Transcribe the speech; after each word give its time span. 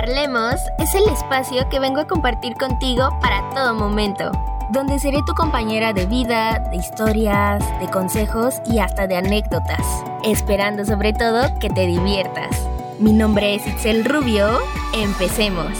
Parlemos 0.00 0.54
es 0.78 0.94
el 0.94 1.06
espacio 1.10 1.68
que 1.68 1.78
vengo 1.78 2.00
a 2.00 2.06
compartir 2.06 2.54
contigo 2.54 3.10
para 3.20 3.50
todo 3.50 3.74
momento, 3.74 4.32
donde 4.70 4.98
seré 4.98 5.18
tu 5.26 5.34
compañera 5.34 5.92
de 5.92 6.06
vida, 6.06 6.58
de 6.70 6.78
historias, 6.78 7.62
de 7.80 7.90
consejos 7.90 8.54
y 8.64 8.78
hasta 8.78 9.06
de 9.06 9.16
anécdotas, 9.16 10.02
esperando 10.24 10.86
sobre 10.86 11.12
todo 11.12 11.42
que 11.60 11.68
te 11.68 11.86
diviertas. 11.86 12.66
Mi 12.98 13.12
nombre 13.12 13.56
es 13.56 13.66
Itzel 13.66 14.06
Rubio, 14.06 14.60
empecemos. 14.94 15.76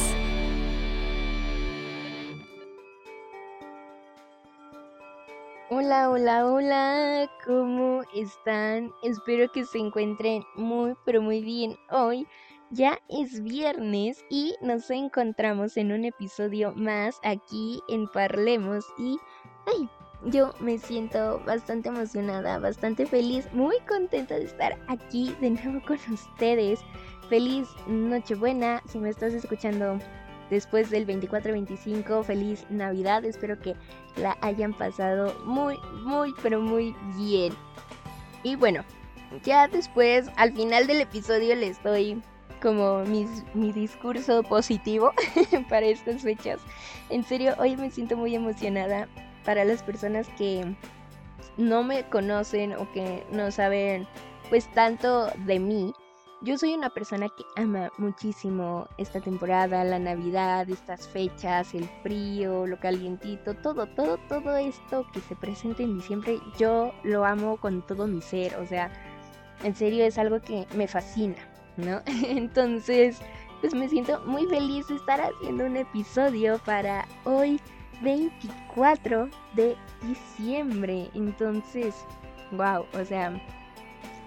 Hola, 5.70 6.10
hola, 6.10 6.44
hola, 6.44 7.30
¿cómo 7.46 8.02
están? 8.14 8.92
Espero 9.02 9.50
que 9.50 9.64
se 9.64 9.78
encuentren 9.78 10.44
muy, 10.56 10.94
pero 11.06 11.22
muy 11.22 11.40
bien 11.40 11.78
hoy. 11.90 12.28
Ya 12.72 13.00
es 13.08 13.42
viernes 13.42 14.24
y 14.30 14.54
nos 14.62 14.88
encontramos 14.92 15.76
en 15.76 15.90
un 15.90 16.04
episodio 16.04 16.72
más 16.76 17.18
aquí 17.24 17.82
en 17.88 18.06
Parlemos 18.06 18.84
y 18.96 19.18
ay, 19.66 19.88
yo 20.26 20.54
me 20.60 20.78
siento 20.78 21.42
bastante 21.44 21.88
emocionada, 21.88 22.60
bastante 22.60 23.06
feliz, 23.06 23.48
muy 23.52 23.74
contenta 23.88 24.36
de 24.36 24.44
estar 24.44 24.78
aquí 24.86 25.34
de 25.40 25.50
nuevo 25.50 25.84
con 25.84 25.98
ustedes. 26.12 26.78
Feliz 27.28 27.68
Nochebuena, 27.88 28.84
si 28.86 28.98
me 28.98 29.10
estás 29.10 29.32
escuchando 29.32 29.98
después 30.48 30.90
del 30.90 31.08
24-25, 31.08 32.22
feliz 32.22 32.64
Navidad, 32.70 33.24
espero 33.24 33.58
que 33.58 33.74
la 34.14 34.38
hayan 34.42 34.74
pasado 34.74 35.34
muy, 35.44 35.76
muy, 36.04 36.32
pero 36.40 36.60
muy 36.60 36.94
bien. 37.16 37.52
Y 38.44 38.54
bueno, 38.54 38.84
ya 39.42 39.66
después, 39.66 40.28
al 40.36 40.52
final 40.52 40.86
del 40.86 41.00
episodio 41.00 41.56
les 41.56 41.82
doy 41.82 42.22
como 42.60 43.04
mi 43.04 43.72
discurso 43.72 44.42
positivo 44.42 45.12
para 45.68 45.86
estas 45.86 46.22
fechas. 46.22 46.60
En 47.08 47.24
serio, 47.24 47.54
hoy 47.58 47.76
me 47.76 47.90
siento 47.90 48.16
muy 48.16 48.34
emocionada 48.34 49.08
para 49.44 49.64
las 49.64 49.82
personas 49.82 50.28
que 50.36 50.76
no 51.56 51.82
me 51.82 52.04
conocen 52.08 52.72
o 52.74 52.90
que 52.92 53.24
no 53.32 53.50
saben 53.50 54.06
pues 54.48 54.70
tanto 54.72 55.28
de 55.46 55.58
mí. 55.58 55.92
Yo 56.42 56.56
soy 56.56 56.72
una 56.72 56.88
persona 56.88 57.28
que 57.28 57.44
ama 57.60 57.90
muchísimo 57.98 58.88
esta 58.96 59.20
temporada, 59.20 59.84
la 59.84 59.98
Navidad, 59.98 60.68
estas 60.70 61.06
fechas, 61.06 61.74
el 61.74 61.86
frío, 62.02 62.66
lo 62.66 62.80
calientito, 62.80 63.54
todo, 63.54 63.86
todo, 63.88 64.16
todo 64.26 64.56
esto 64.56 65.06
que 65.12 65.20
se 65.20 65.36
presenta 65.36 65.82
en 65.82 65.98
diciembre, 65.98 66.40
yo 66.58 66.94
lo 67.04 67.26
amo 67.26 67.58
con 67.58 67.82
todo 67.86 68.06
mi 68.06 68.22
ser, 68.22 68.56
o 68.56 68.66
sea, 68.66 68.90
en 69.64 69.74
serio 69.74 70.02
es 70.02 70.16
algo 70.16 70.40
que 70.40 70.66
me 70.74 70.88
fascina, 70.88 71.36
Entonces, 72.06 73.20
pues 73.60 73.74
me 73.74 73.88
siento 73.88 74.20
muy 74.26 74.46
feliz 74.46 74.88
de 74.88 74.96
estar 74.96 75.20
haciendo 75.20 75.66
un 75.66 75.76
episodio 75.76 76.58
para 76.64 77.06
hoy 77.24 77.60
24 78.02 79.28
de 79.54 79.76
diciembre. 80.02 81.10
Entonces, 81.14 81.94
wow, 82.52 82.86
o 82.94 83.04
sea, 83.04 83.40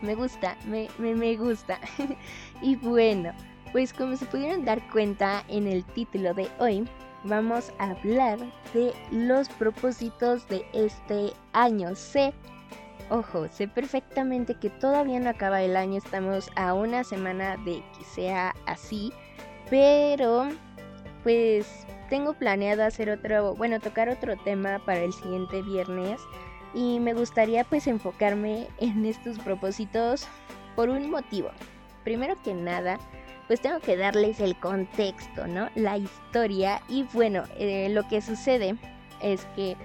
me 0.01 0.15
gusta, 0.15 0.55
me, 0.65 0.87
me, 0.97 1.35
gusta. 1.35 1.79
y 2.61 2.75
bueno, 2.75 3.31
pues 3.71 3.93
como 3.93 4.15
se 4.15 4.25
pudieron 4.25 4.65
dar 4.65 4.85
cuenta 4.91 5.43
en 5.47 5.67
el 5.67 5.83
título 5.85 6.33
de 6.33 6.49
hoy, 6.59 6.87
vamos 7.23 7.71
a 7.79 7.91
hablar 7.91 8.39
de 8.73 8.93
los 9.11 9.49
propósitos 9.49 10.47
de 10.47 10.65
este 10.73 11.33
año. 11.53 11.95
Sé, 11.95 12.33
ojo, 13.13 13.47
sé 13.49 13.67
perfectamente 13.67 14.55
que 14.55 14.71
todavía 14.71 15.19
no 15.19 15.29
acaba 15.29 15.61
el 15.61 15.77
año, 15.77 15.99
estamos 15.99 16.49
a 16.55 16.73
una 16.73 17.03
semana 17.03 17.57
de 17.57 17.83
que 17.95 18.03
sea 18.03 18.55
así, 18.65 19.13
pero 19.69 20.49
pues 21.21 21.85
tengo 22.09 22.33
planeado 22.33 22.83
hacer 22.83 23.11
otro, 23.11 23.53
bueno, 23.55 23.79
tocar 23.79 24.09
otro 24.09 24.35
tema 24.37 24.79
para 24.83 25.03
el 25.03 25.13
siguiente 25.13 25.61
viernes 25.61 26.19
y 26.73 26.99
me 26.99 27.13
gustaría 27.13 27.63
pues 27.63 27.85
enfocarme 27.85 28.67
en 28.79 29.05
estos 29.05 29.37
propósitos 29.39 30.27
por 30.75 30.89
un 30.89 31.11
motivo. 31.11 31.51
Primero 32.03 32.35
que 32.41 32.55
nada, 32.55 32.97
pues 33.45 33.61
tengo 33.61 33.79
que 33.79 33.95
darles 33.95 34.39
el 34.39 34.59
contexto, 34.59 35.45
¿no? 35.45 35.69
La 35.75 35.97
historia 35.97 36.81
y 36.89 37.03
bueno, 37.13 37.43
eh, 37.59 37.89
lo 37.89 38.07
que 38.07 38.21
sucede 38.21 38.75
es 39.21 39.45
que 39.55 39.77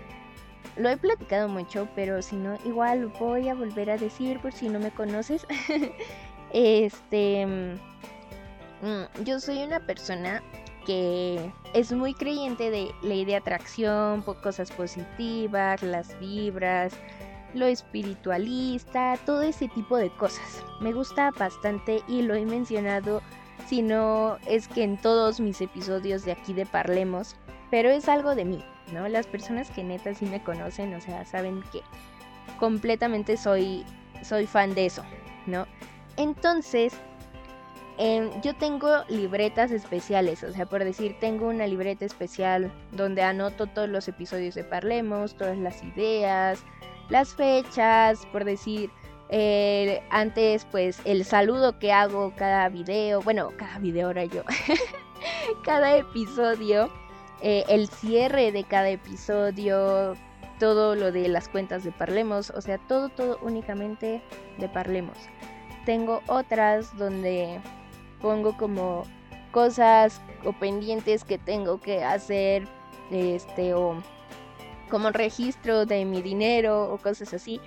lo 0.78 0.88
he 0.88 0.96
platicado 0.96 1.48
mucho, 1.48 1.88
pero 1.94 2.22
si 2.22 2.36
no, 2.36 2.56
igual 2.64 3.06
voy 3.18 3.48
a 3.48 3.54
volver 3.54 3.90
a 3.90 3.98
decir 3.98 4.40
por 4.40 4.52
si 4.52 4.68
no 4.68 4.78
me 4.78 4.90
conoces. 4.90 5.46
este, 6.52 7.46
mm, 7.46 9.24
yo 9.24 9.40
soy 9.40 9.62
una 9.62 9.80
persona 9.80 10.42
que 10.86 11.52
es 11.74 11.92
muy 11.92 12.14
creyente 12.14 12.70
de 12.70 12.90
ley 13.02 13.24
de 13.24 13.36
atracción, 13.36 14.22
cosas 14.22 14.70
positivas, 14.70 15.82
las 15.82 16.18
vibras, 16.18 16.94
lo 17.54 17.66
espiritualista, 17.66 19.18
todo 19.26 19.42
ese 19.42 19.68
tipo 19.68 19.96
de 19.96 20.10
cosas. 20.10 20.62
Me 20.80 20.92
gusta 20.92 21.30
bastante 21.32 22.02
y 22.08 22.22
lo 22.22 22.34
he 22.34 22.46
mencionado, 22.46 23.20
si 23.66 23.82
no 23.82 24.38
es 24.46 24.68
que 24.68 24.82
en 24.82 24.96
todos 24.96 25.40
mis 25.40 25.60
episodios 25.60 26.24
de 26.24 26.32
aquí 26.32 26.54
de 26.54 26.64
Parlemos, 26.64 27.36
pero 27.70 27.90
es 27.90 28.08
algo 28.08 28.34
de 28.34 28.44
mí, 28.44 28.64
¿no? 28.92 29.08
Las 29.08 29.26
personas 29.26 29.70
que 29.70 29.84
neta 29.84 30.14
sí 30.14 30.26
me 30.26 30.42
conocen, 30.42 30.94
o 30.94 31.00
sea, 31.00 31.24
saben 31.24 31.62
que 31.72 31.82
completamente 32.58 33.36
soy, 33.36 33.84
soy 34.22 34.46
fan 34.46 34.74
de 34.74 34.86
eso, 34.86 35.04
¿no? 35.46 35.66
Entonces, 36.16 36.98
Em, 38.00 38.30
yo 38.42 38.54
tengo 38.54 39.04
libretas 39.08 39.72
especiales, 39.72 40.44
o 40.44 40.52
sea, 40.52 40.66
por 40.66 40.84
decir, 40.84 41.16
tengo 41.18 41.48
una 41.48 41.66
libreta 41.66 42.04
especial 42.04 42.72
donde 42.92 43.22
anoto 43.22 43.66
todos 43.66 43.88
los 43.88 44.06
episodios 44.06 44.54
de 44.54 44.62
Parlemos, 44.62 45.36
todas 45.36 45.58
las 45.58 45.82
ideas, 45.82 46.62
las 47.08 47.34
fechas, 47.34 48.24
por 48.26 48.44
decir, 48.44 48.92
eh, 49.30 50.00
antes 50.10 50.64
pues 50.70 51.00
el 51.04 51.24
saludo 51.24 51.80
que 51.80 51.92
hago 51.92 52.32
cada 52.36 52.68
video, 52.68 53.20
bueno, 53.20 53.50
cada 53.56 53.80
video 53.80 54.06
ahora 54.06 54.26
yo, 54.26 54.44
cada 55.64 55.96
episodio, 55.96 56.88
eh, 57.42 57.64
el 57.68 57.88
cierre 57.88 58.52
de 58.52 58.64
cada 58.64 58.88
episodio, 58.88 60.14
todo 60.58 60.94
lo 60.94 61.12
de 61.12 61.28
las 61.28 61.48
cuentas 61.48 61.84
de 61.84 61.92
Parlemos, 61.92 62.50
o 62.50 62.60
sea, 62.60 62.78
todo, 62.78 63.08
todo 63.08 63.38
únicamente 63.42 64.22
de 64.58 64.68
Parlemos. 64.68 65.16
Tengo 65.84 66.22
otras 66.26 66.96
donde 66.98 67.60
pongo 68.20 68.56
como 68.56 69.04
cosas 69.52 70.20
o 70.44 70.52
pendientes 70.52 71.24
que 71.24 71.38
tengo 71.38 71.80
que 71.80 72.04
hacer, 72.04 72.66
este, 73.10 73.74
o 73.74 74.02
como 74.90 75.10
registro 75.10 75.86
de 75.86 76.04
mi 76.04 76.22
dinero 76.22 76.92
o 76.92 76.98
cosas 76.98 77.32
así. 77.34 77.60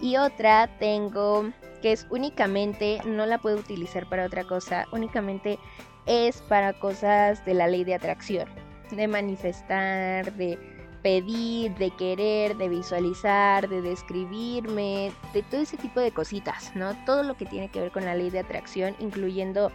Y 0.00 0.16
otra 0.16 0.68
tengo 0.78 1.50
que 1.80 1.92
es 1.92 2.06
únicamente, 2.10 3.00
no 3.04 3.26
la 3.26 3.38
puedo 3.38 3.58
utilizar 3.58 4.08
para 4.08 4.24
otra 4.24 4.44
cosa, 4.44 4.86
únicamente 4.90 5.58
es 6.06 6.40
para 6.42 6.72
cosas 6.78 7.44
de 7.44 7.54
la 7.54 7.66
ley 7.66 7.84
de 7.84 7.94
atracción, 7.94 8.48
de 8.90 9.08
manifestar, 9.08 10.32
de 10.34 10.58
pedir, 11.02 11.74
de 11.74 11.90
querer, 11.90 12.56
de 12.56 12.68
visualizar, 12.68 13.68
de 13.68 13.82
describirme, 13.82 15.12
de 15.34 15.42
todo 15.42 15.60
ese 15.60 15.76
tipo 15.76 16.00
de 16.00 16.12
cositas, 16.12 16.74
¿no? 16.74 16.94
Todo 17.04 17.22
lo 17.22 17.36
que 17.36 17.44
tiene 17.44 17.68
que 17.68 17.80
ver 17.80 17.90
con 17.90 18.04
la 18.04 18.14
ley 18.14 18.30
de 18.30 18.38
atracción, 18.38 18.96
incluyendo 18.98 19.70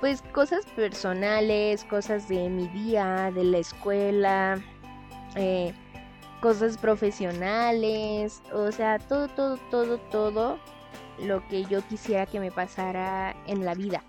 pues 0.00 0.22
cosas 0.32 0.64
personales, 0.74 1.84
cosas 1.84 2.28
de 2.28 2.48
mi 2.48 2.66
día, 2.68 3.30
de 3.34 3.44
la 3.44 3.58
escuela, 3.58 4.58
eh, 5.36 5.74
cosas 6.40 6.78
profesionales, 6.78 8.42
o 8.52 8.72
sea, 8.72 8.98
todo, 8.98 9.28
todo, 9.28 9.58
todo, 9.70 9.98
todo 9.98 10.58
lo 11.18 11.46
que 11.48 11.64
yo 11.64 11.82
quisiera 11.88 12.26
que 12.26 12.40
me 12.40 12.50
pasara 12.50 13.36
en 13.46 13.64
la 13.64 13.74
vida. 13.74 14.02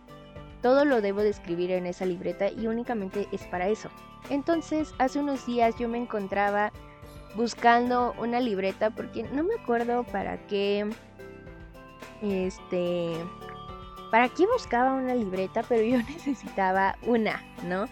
Todo 0.62 0.86
lo 0.86 1.02
debo 1.02 1.22
de 1.22 1.30
escribir 1.30 1.72
en 1.72 1.86
esa 1.86 2.06
libreta 2.06 2.50
y 2.50 2.68
únicamente 2.68 3.28
es 3.32 3.44
para 3.44 3.68
eso. 3.68 3.90
Entonces, 4.30 4.94
hace 4.98 5.20
unos 5.20 5.46
días 5.46 5.76
yo 5.78 5.88
me 5.88 5.98
encontraba 5.98 6.72
buscando 7.36 8.14
una 8.18 8.40
libreta 8.40 8.90
porque 8.90 9.24
no 9.24 9.44
me 9.44 9.56
acuerdo 9.56 10.04
para 10.04 10.38
qué 10.48 10.90
este 12.22 13.14
¿para 14.10 14.30
qué 14.30 14.48
buscaba 14.48 14.94
una 14.94 15.14
libreta? 15.14 15.64
Pero 15.64 15.84
yo 15.84 15.98
necesitaba 16.10 16.98
una, 17.06 17.44
¿no? 17.64 17.88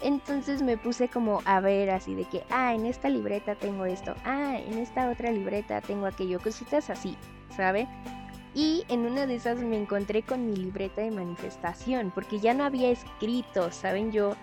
Entonces 0.00 0.62
me 0.62 0.76
puse 0.76 1.08
como 1.08 1.40
a 1.46 1.60
ver 1.60 1.90
así 1.90 2.14
de 2.14 2.24
que, 2.24 2.44
ah, 2.50 2.74
en 2.74 2.84
esta 2.84 3.08
libreta 3.08 3.54
tengo 3.54 3.86
esto, 3.86 4.14
ah, 4.24 4.58
en 4.58 4.78
esta 4.78 5.08
otra 5.08 5.30
libreta 5.30 5.80
tengo 5.80 6.06
aquello, 6.06 6.40
cositas 6.40 6.90
así, 6.90 7.16
¿sabe? 7.56 7.88
Y 8.54 8.84
en 8.88 9.00
una 9.00 9.26
de 9.26 9.36
esas 9.36 9.58
me 9.58 9.76
encontré 9.78 10.22
con 10.22 10.46
mi 10.46 10.54
libreta 10.54 11.00
de 11.00 11.10
manifestación, 11.10 12.12
porque 12.14 12.38
ya 12.38 12.54
no 12.54 12.64
había 12.64 12.90
escrito, 12.90 13.72
¿saben? 13.72 14.12
Yo 14.12 14.36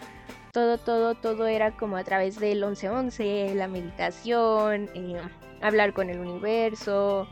todo, 0.52 0.78
todo, 0.78 1.16
todo 1.16 1.48
era 1.48 1.72
como 1.72 1.98
a 1.98 2.04
través 2.04 2.40
del 2.40 2.60
1111, 2.60 3.56
la 3.56 3.68
meditación, 3.68 4.90
eh, 4.94 5.22
hablar 5.62 5.94
con 5.94 6.10
el 6.10 6.20
universo, 6.20 7.28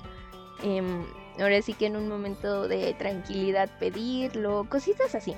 eh, 0.64 0.82
Ahora 1.40 1.62
sí 1.62 1.74
que 1.74 1.86
en 1.86 1.96
un 1.96 2.10
momento 2.10 2.68
de 2.68 2.94
tranquilidad 2.96 3.70
pedirlo, 3.80 4.68
cositas 4.70 5.16
así. 5.16 5.36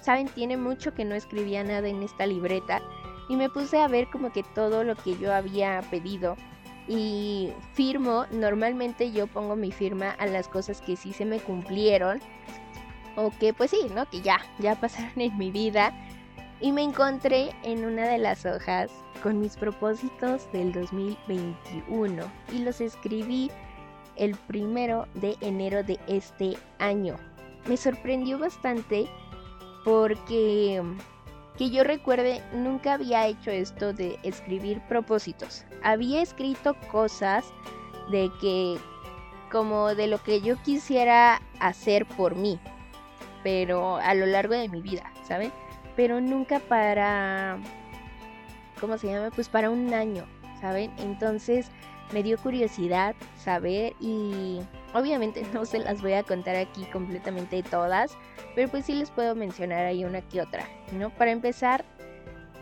saben, 0.00 0.28
tiene 0.28 0.56
mucho 0.56 0.94
que 0.94 1.04
no 1.04 1.14
escribía 1.14 1.64
nada 1.64 1.88
en 1.88 2.02
esta 2.02 2.24
libreta 2.24 2.80
y 3.28 3.36
me 3.36 3.50
puse 3.50 3.80
a 3.80 3.88
ver 3.88 4.08
como 4.08 4.32
que 4.32 4.42
todo 4.42 4.84
lo 4.84 4.94
que 4.94 5.18
yo 5.18 5.34
había 5.34 5.82
pedido 5.90 6.36
y 6.88 7.52
firmo, 7.74 8.26
normalmente 8.30 9.12
yo 9.12 9.26
pongo 9.26 9.56
mi 9.56 9.72
firma 9.72 10.10
a 10.12 10.26
las 10.26 10.48
cosas 10.48 10.80
que 10.80 10.96
sí 10.96 11.12
se 11.12 11.24
me 11.24 11.40
cumplieron 11.40 12.20
o 13.16 13.30
que 13.38 13.52
pues 13.52 13.72
sí, 13.72 13.86
¿no? 13.94 14.08
Que 14.08 14.20
ya, 14.20 14.38
ya 14.60 14.74
pasaron 14.80 15.20
en 15.20 15.36
mi 15.36 15.50
vida 15.50 15.92
y 16.60 16.72
me 16.72 16.82
encontré 16.82 17.50
en 17.62 17.84
una 17.84 18.06
de 18.06 18.18
las 18.18 18.44
hojas 18.44 18.90
con 19.22 19.40
mis 19.40 19.56
propósitos 19.56 20.50
del 20.52 20.72
2021 20.72 22.22
y 22.52 22.58
los 22.58 22.80
escribí 22.80 23.50
el 24.16 24.34
primero 24.34 25.06
de 25.14 25.36
enero 25.40 25.82
de 25.82 25.98
este 26.06 26.56
año. 26.78 27.16
Me 27.66 27.76
sorprendió 27.76 28.38
bastante 28.38 29.08
porque 29.84 30.82
que 31.56 31.70
yo 31.70 31.84
recuerde 31.84 32.42
nunca 32.54 32.94
había 32.94 33.26
hecho 33.26 33.50
esto 33.50 33.92
de 33.92 34.18
escribir 34.22 34.80
propósitos. 34.88 35.64
Había 35.82 36.22
escrito 36.22 36.74
cosas 36.90 37.44
de 38.10 38.30
que 38.40 38.78
como 39.50 39.94
de 39.94 40.06
lo 40.06 40.22
que 40.22 40.40
yo 40.40 40.56
quisiera 40.62 41.40
hacer 41.58 42.06
por 42.06 42.34
mí, 42.34 42.58
pero 43.42 43.96
a 43.96 44.14
lo 44.14 44.26
largo 44.26 44.54
de 44.54 44.68
mi 44.68 44.80
vida, 44.80 45.12
¿saben? 45.26 45.52
Pero 45.96 46.20
nunca 46.20 46.60
para 46.60 47.58
¿cómo 48.80 48.98
se 48.98 49.08
llama? 49.08 49.30
Pues 49.30 49.48
para 49.48 49.70
un 49.70 49.92
año, 49.92 50.24
¿saben? 50.60 50.90
Entonces 50.98 51.70
me 52.12 52.22
dio 52.22 52.38
curiosidad 52.38 53.14
saber 53.36 53.94
y 54.00 54.60
obviamente 54.94 55.44
no 55.54 55.64
se 55.64 55.78
las 55.78 56.02
voy 56.02 56.14
a 56.14 56.22
contar 56.22 56.56
aquí 56.56 56.84
completamente 56.86 57.62
todas, 57.62 58.16
pero 58.54 58.68
pues 58.68 58.86
sí 58.86 58.94
les 58.94 59.10
puedo 59.10 59.34
mencionar 59.34 59.84
ahí 59.84 60.04
una 60.04 60.22
que 60.22 60.40
otra, 60.40 60.66
¿no? 60.92 61.10
Para 61.10 61.30
empezar, 61.30 61.84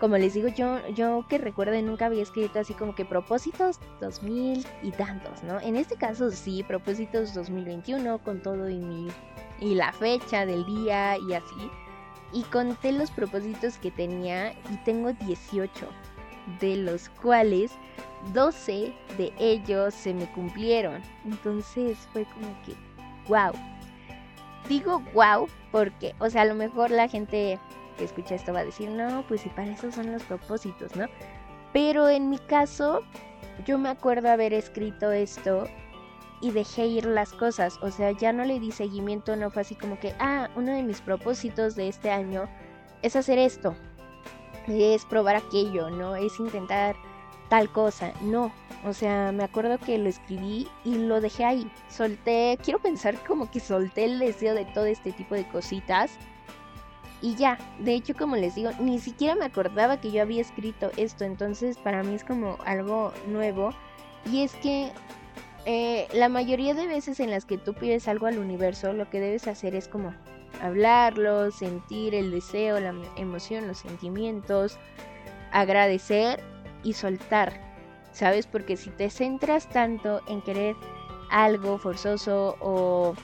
como 0.01 0.19
les 0.19 0.35
digo, 0.35 0.49
yo, 0.49 0.87
yo 0.89 1.25
que 1.29 1.39
recuerden 1.39 1.87
nunca 1.87 2.07
había 2.07 2.23
escrito 2.23 2.59
así 2.59 2.75
como 2.75 2.95
que 2.95 3.05
propósitos 3.05 3.81
2000 4.01 4.67
y 4.83 4.91
tantos, 4.91 5.43
¿no? 5.45 5.61
En 5.61 5.77
este 5.77 5.97
caso 5.97 6.31
sí, 6.31 6.63
propósitos 6.63 7.33
2021 7.35 8.19
con 8.19 8.43
todo 8.43 8.69
y 8.69 8.79
mi 8.79 9.09
y 9.61 9.75
la 9.75 9.93
fecha 9.93 10.47
del 10.47 10.65
día 10.67 11.17
y 11.19 11.33
así. 11.33 11.71
Y 12.33 12.43
conté 12.45 12.93
los 12.93 13.11
propósitos 13.11 13.79
que 13.79 13.91
tenía 13.91 14.53
y 14.53 14.77
tengo 14.85 15.13
18, 15.13 15.87
de 16.61 16.77
los 16.77 17.09
cuales 17.09 17.73
12 18.33 18.95
de 19.17 19.33
ellos 19.39 19.95
se 19.95 20.13
me 20.13 20.31
cumplieron. 20.33 21.01
Entonces 21.25 21.97
fue 22.13 22.25
como 22.27 22.49
que, 22.65 22.75
wow. 23.29 23.53
Digo 24.69 25.03
wow 25.15 25.49
porque, 25.73 26.15
o 26.19 26.29
sea, 26.29 26.43
a 26.43 26.47
lo 26.47 26.55
mejor 26.55 26.91
la 26.91 27.09
gente 27.09 27.59
que 27.97 28.05
escucha 28.05 28.35
esto 28.35 28.53
va 28.53 28.61
a 28.61 28.65
decir, 28.65 28.91
no, 28.91 29.25
pues 29.27 29.41
si 29.41 29.49
para 29.49 29.73
eso 29.73 29.91
son 29.91 30.13
los 30.13 30.23
propósitos, 30.25 30.95
¿no? 30.97 31.07
Pero 31.73 32.09
en 32.09 32.31
mi 32.31 32.39
caso, 32.39 33.03
yo 33.67 33.79
me 33.79 33.89
acuerdo 33.89 34.31
haber 34.31 34.53
escrito 34.53 35.11
esto 35.11 35.67
y 36.41 36.51
dejé 36.51 36.87
ir 36.87 37.07
las 37.07 37.33
cosas, 37.33 37.79
o 37.83 37.91
sea, 37.91 38.13
ya 38.13 38.33
no 38.33 38.45
le 38.45 38.61
di 38.61 38.71
seguimiento, 38.73 39.37
no 39.37 39.51
fue 39.51 39.63
así 39.63 39.75
como 39.75 39.99
que, 39.99 40.15
ah, 40.19 40.49
uno 40.57 40.73
de 40.73 40.83
mis 40.83 41.01
propósitos 41.01 41.75
de 41.75 41.89
este 41.89 42.11
año 42.11 42.49
es 43.03 43.17
hacer 43.17 43.39
esto, 43.39 43.75
es 44.67 45.05
probar 45.05 45.37
aquello, 45.37 45.91
¿no? 45.91 46.17
Es 46.17 46.39
intentar 46.39 46.97
tal 47.49 47.71
cosa, 47.71 48.13
no. 48.23 48.53
O 48.85 48.93
sea, 48.93 49.33
me 49.33 49.45
acuerdo 49.45 49.79
que 49.79 49.99
lo 49.99 50.09
escribí 50.09 50.69
y 50.85 50.97
lo 50.97 51.21
dejé 51.21 51.45
ahí. 51.45 51.73
Solté, 51.89 52.59
quiero 52.63 52.79
pensar 52.79 53.17
como 53.25 53.51
que 53.51 53.61
solté 53.61 54.05
el 54.05 54.19
deseo 54.19 54.55
de 54.55 54.67
todo 54.67 54.87
este 54.87 55.13
tipo 55.13 55.35
de 55.35 55.49
cositas. 55.49 56.13
Y 57.21 57.35
ya, 57.35 57.59
de 57.81 57.95
hecho 57.95 58.15
como 58.15 58.37
les 58.37 58.55
digo, 58.55 58.71
ni 58.79 59.01
siquiera 59.01 59.35
me 59.35 59.45
acordaba 59.45 60.01
que 60.01 60.13
yo 60.13 60.23
había 60.23 60.41
escrito 60.41 60.93
esto, 60.97 61.25
entonces 61.25 61.77
para 61.77 62.05
mí 62.05 62.15
es 62.15 62.23
como 62.23 62.59
algo 62.65 63.13
nuevo. 63.27 63.71
Y 64.31 64.43
es 64.43 64.55
que 64.57 64.93
eh, 65.65 66.09
la 66.13 66.29
mayoría 66.29 66.75
de 66.75 66.87
veces 66.87 67.21
en 67.21 67.31
las 67.31 67.45
que 67.45 67.59
tú 67.59 67.75
pides 67.75 68.09
algo 68.09 68.27
al 68.27 68.39
universo, 68.39 68.93
lo 68.93 69.09
que 69.11 69.21
debes 69.21 69.47
hacer 69.47 69.75
es 69.75 69.89
como 69.89 70.15
hablarlo, 70.63 71.51
sentir 71.51 72.15
el 72.15 72.31
deseo, 72.31 72.81
la 72.81 72.95
emoción, 73.17 73.69
los 73.69 73.79
sentimientos, 73.79 74.79
agradecer 75.53 76.43
y 76.83 76.95
soltar, 76.95 77.53
¿sabes? 78.13 78.47
Porque 78.47 78.77
si 78.77 78.91
te 78.91 79.11
centras 79.11 79.69
tanto 79.69 80.21
en 80.29 80.43
querer 80.43 80.77
algo 81.31 81.79
forzoso 81.79 82.57
o 82.61 83.15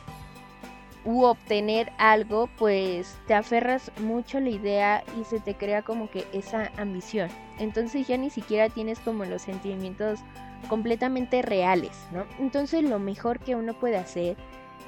u 1.04 1.24
obtener 1.24 1.92
algo, 1.98 2.48
pues 2.58 3.18
te 3.26 3.34
aferras 3.34 3.92
mucho 4.00 4.38
a 4.38 4.40
la 4.40 4.50
idea 4.50 5.04
y 5.20 5.24
se 5.24 5.38
te 5.38 5.54
crea 5.54 5.82
como 5.82 6.10
que 6.10 6.26
esa 6.32 6.72
ambición. 6.78 7.28
Entonces 7.58 8.06
ya 8.06 8.16
ni 8.16 8.30
siquiera 8.30 8.68
tienes 8.68 8.98
como 9.00 9.24
los 9.24 9.42
sentimientos 9.42 10.20
completamente 10.64 11.42
reales, 11.42 11.92
¿no? 12.12 12.24
Entonces 12.38 12.82
lo 12.82 12.98
mejor 12.98 13.38
que 13.40 13.56
uno 13.56 13.78
puede 13.78 13.96
hacer 13.96 14.36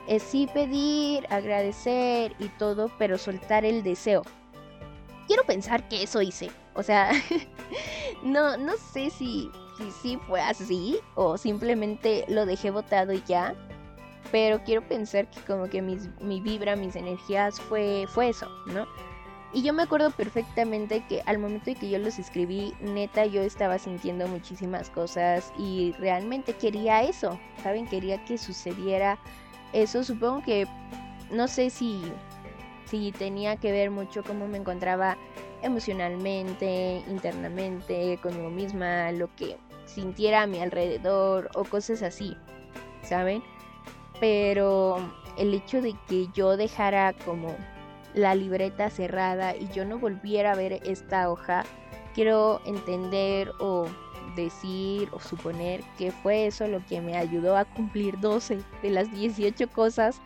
es 0.07 0.23
sí 0.23 0.49
pedir, 0.53 1.27
agradecer 1.31 2.35
y 2.39 2.49
todo, 2.49 2.91
pero 2.99 3.19
soltar 3.19 3.65
el 3.65 3.83
deseo. 3.83 4.23
Quiero 5.27 5.43
pensar 5.45 5.89
que 5.89 6.03
eso 6.03 6.23
hice. 6.23 6.51
O 6.75 6.83
sea, 6.83 7.11
no, 8.23 8.57
no 8.57 8.77
sé 8.77 9.11
si, 9.11 9.51
si, 9.77 9.91
si 9.91 10.17
fue 10.19 10.41
así 10.41 11.01
o 11.15 11.37
simplemente 11.37 12.25
lo 12.29 12.47
dejé 12.47 12.71
botado 12.71 13.13
y 13.13 13.23
ya. 13.27 13.55
Pero 14.33 14.63
quiero 14.65 14.87
pensar 14.87 15.31
que 15.31 15.41
como 15.41 15.69
que 15.69 15.83
mi 15.83 16.41
vibra, 16.41 16.75
mis 16.75 16.97
energías 16.97 17.61
fue, 17.61 18.07
fue 18.09 18.31
eso, 18.31 18.49
¿no? 18.67 18.87
Y 19.53 19.63
yo 19.63 19.73
me 19.73 19.85
acuerdo 19.85 20.11
perfectamente 20.11 21.05
que 21.09 21.23
al 21.25 21.39
momento 21.39 21.67
de 21.67 21.77
que 21.77 21.89
yo 21.89 21.99
los 21.99 22.19
escribí, 22.19 22.75
neta, 22.81 23.25
yo 23.27 23.43
estaba 23.43 23.79
sintiendo 23.79 24.27
muchísimas 24.29 24.91
cosas 24.91 25.53
y 25.57 25.93
realmente 25.99 26.53
quería 26.55 27.03
eso, 27.03 27.39
¿saben? 27.63 27.87
Quería 27.87 28.23
que 28.25 28.39
sucediera 28.39 29.19
eso. 29.73 30.05
Supongo 30.05 30.43
que, 30.43 30.67
no 31.31 31.49
sé 31.49 31.71
si, 31.71 32.03
si 32.85 33.13
tenía 33.13 33.57
que 33.57 33.73
ver 33.73 33.91
mucho 33.91 34.23
cómo 34.25 34.47
me 34.47 34.59
encontraba 34.59 35.17
emocionalmente, 35.63 37.03
internamente, 37.09 38.19
conmigo 38.23 38.51
misma, 38.51 39.11
lo 39.13 39.35
que 39.37 39.57
sintiera 39.87 40.43
a 40.43 40.47
mi 40.47 40.61
alrededor 40.61 41.51
o 41.55 41.65
cosas 41.65 42.03
así, 42.03 42.37
¿saben? 43.03 43.43
Pero 44.21 44.99
el 45.39 45.55
hecho 45.55 45.81
de 45.81 45.95
que 46.09 46.29
yo 46.35 46.57
dejara 46.57 47.15
como 47.25 47.55
la 48.17 48.35
libreta 48.35 48.91
cerrada 48.91 49.55
y 49.55 49.69
yo 49.69 49.85
no 49.85 49.99
volviera 49.99 50.53
a 50.53 50.57
ver 50.57 50.81
esta 50.85 51.31
hoja, 51.31 51.65
quiero 52.15 52.61
entender 52.65 53.53
o 53.61 53.87
decir 54.35 55.09
o 55.13 55.21
suponer 55.21 55.83
que 55.97 56.11
fue 56.11 56.47
eso 56.47 56.67
lo 56.67 56.85
que 56.87 57.01
me 57.01 57.17
ayudó 57.17 57.57
a 57.57 57.65
cumplir 57.65 58.19
12 58.19 58.59
de 58.83 58.91
las 58.91 59.11
18 59.13 59.69
cosas 59.69 60.21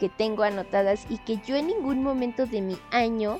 que 0.00 0.08
tengo 0.08 0.44
anotadas 0.44 1.06
y 1.10 1.18
que 1.18 1.38
yo 1.44 1.56
en 1.56 1.66
ningún 1.66 2.02
momento 2.02 2.46
de 2.46 2.62
mi 2.62 2.78
año 2.90 3.38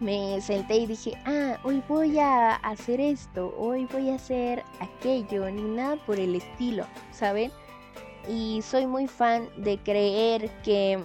me 0.00 0.40
senté 0.40 0.76
y 0.76 0.86
dije, 0.86 1.12
ah, 1.24 1.58
hoy 1.64 1.82
voy 1.88 2.18
a 2.18 2.56
hacer 2.56 3.00
esto, 3.00 3.54
hoy 3.56 3.86
voy 3.92 4.10
a 4.10 4.16
hacer 4.16 4.62
aquello, 4.80 5.48
ni 5.50 5.62
nada 5.62 5.96
por 6.04 6.18
el 6.18 6.34
estilo, 6.34 6.86
¿saben? 7.12 7.50
Y 8.28 8.60
soy 8.62 8.86
muy 8.86 9.06
fan 9.06 9.48
de 9.56 9.78
creer 9.78 10.50
que 10.62 10.98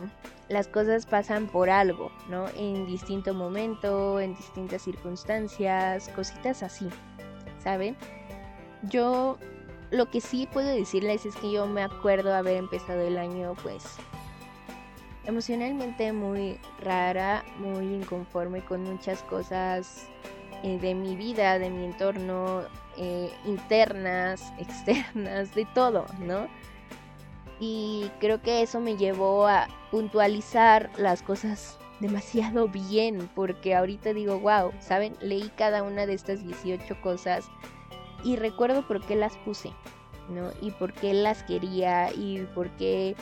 las 0.50 0.68
cosas 0.68 1.06
pasan 1.06 1.48
por 1.48 1.70
algo, 1.70 2.12
¿no? 2.28 2.48
En 2.56 2.88
distinto 2.88 3.34
momento, 3.34 4.20
en 4.20 4.36
distintas 4.36 4.82
circunstancias, 4.82 6.10
cositas 6.16 6.64
así, 6.64 6.90
¿saben? 7.60 7.96
Yo 8.84 9.38
lo 9.92 10.10
que 10.10 10.22
sí 10.22 10.48
puedo 10.52 10.68
decirles 10.68 11.26
es 11.26 11.36
que 11.36 11.52
yo 11.52 11.68
me 11.68 11.84
acuerdo 11.84 12.34
haber 12.34 12.58
empezado 12.58 13.02
el 13.02 13.18
año 13.18 13.56
pues 13.62 13.98
emocionalmente 15.26 16.12
muy 16.12 16.60
rara, 16.82 17.44
muy 17.60 17.86
inconforme 17.94 18.66
con 18.66 18.84
muchas 18.84 19.22
cosas 19.24 20.08
eh, 20.64 20.80
de 20.80 20.96
mi 20.96 21.16
vida, 21.16 21.60
de 21.60 21.70
mi 21.70 21.86
entorno, 21.86 22.64
eh, 22.98 23.32
internas, 23.46 24.52
externas, 24.58 25.54
de 25.54 25.66
todo, 25.74 26.06
¿no? 26.20 26.48
Y 27.60 28.10
creo 28.20 28.42
que 28.42 28.62
eso 28.62 28.80
me 28.80 28.96
llevó 28.96 29.46
a 29.46 29.68
puntualizar 29.92 30.90
las 30.98 31.22
cosas 31.22 31.80
demasiado 32.00 32.68
bien, 32.68 33.30
porque 33.36 33.76
ahorita 33.76 34.14
digo, 34.14 34.40
wow, 34.40 34.72
¿saben? 34.80 35.16
Leí 35.22 35.52
cada 35.58 35.84
una 35.84 36.06
de 36.06 36.14
estas 36.14 36.46
18 36.46 37.02
cosas 37.02 37.50
y 38.24 38.36
recuerdo 38.36 38.88
por 38.88 39.02
qué 39.06 39.16
las 39.16 39.36
puse, 39.38 39.74
¿no? 40.30 40.52
Y 40.62 40.72
por 40.72 40.94
qué 40.94 41.14
las 41.14 41.44
quería 41.44 42.12
y 42.14 42.48
por 42.56 42.70
qué 42.72 43.16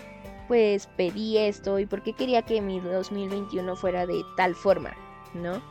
pues 0.47 0.87
pedí 0.95 1.37
esto 1.37 1.77
y 1.77 1.85
por 1.85 2.03
qué 2.03 2.13
quería 2.13 2.41
que 2.41 2.61
mi 2.61 2.79
2021 2.79 3.75
fuera 3.75 4.05
de 4.05 4.23
tal 4.37 4.55
forma, 4.55 4.93
¿no? 5.33 5.61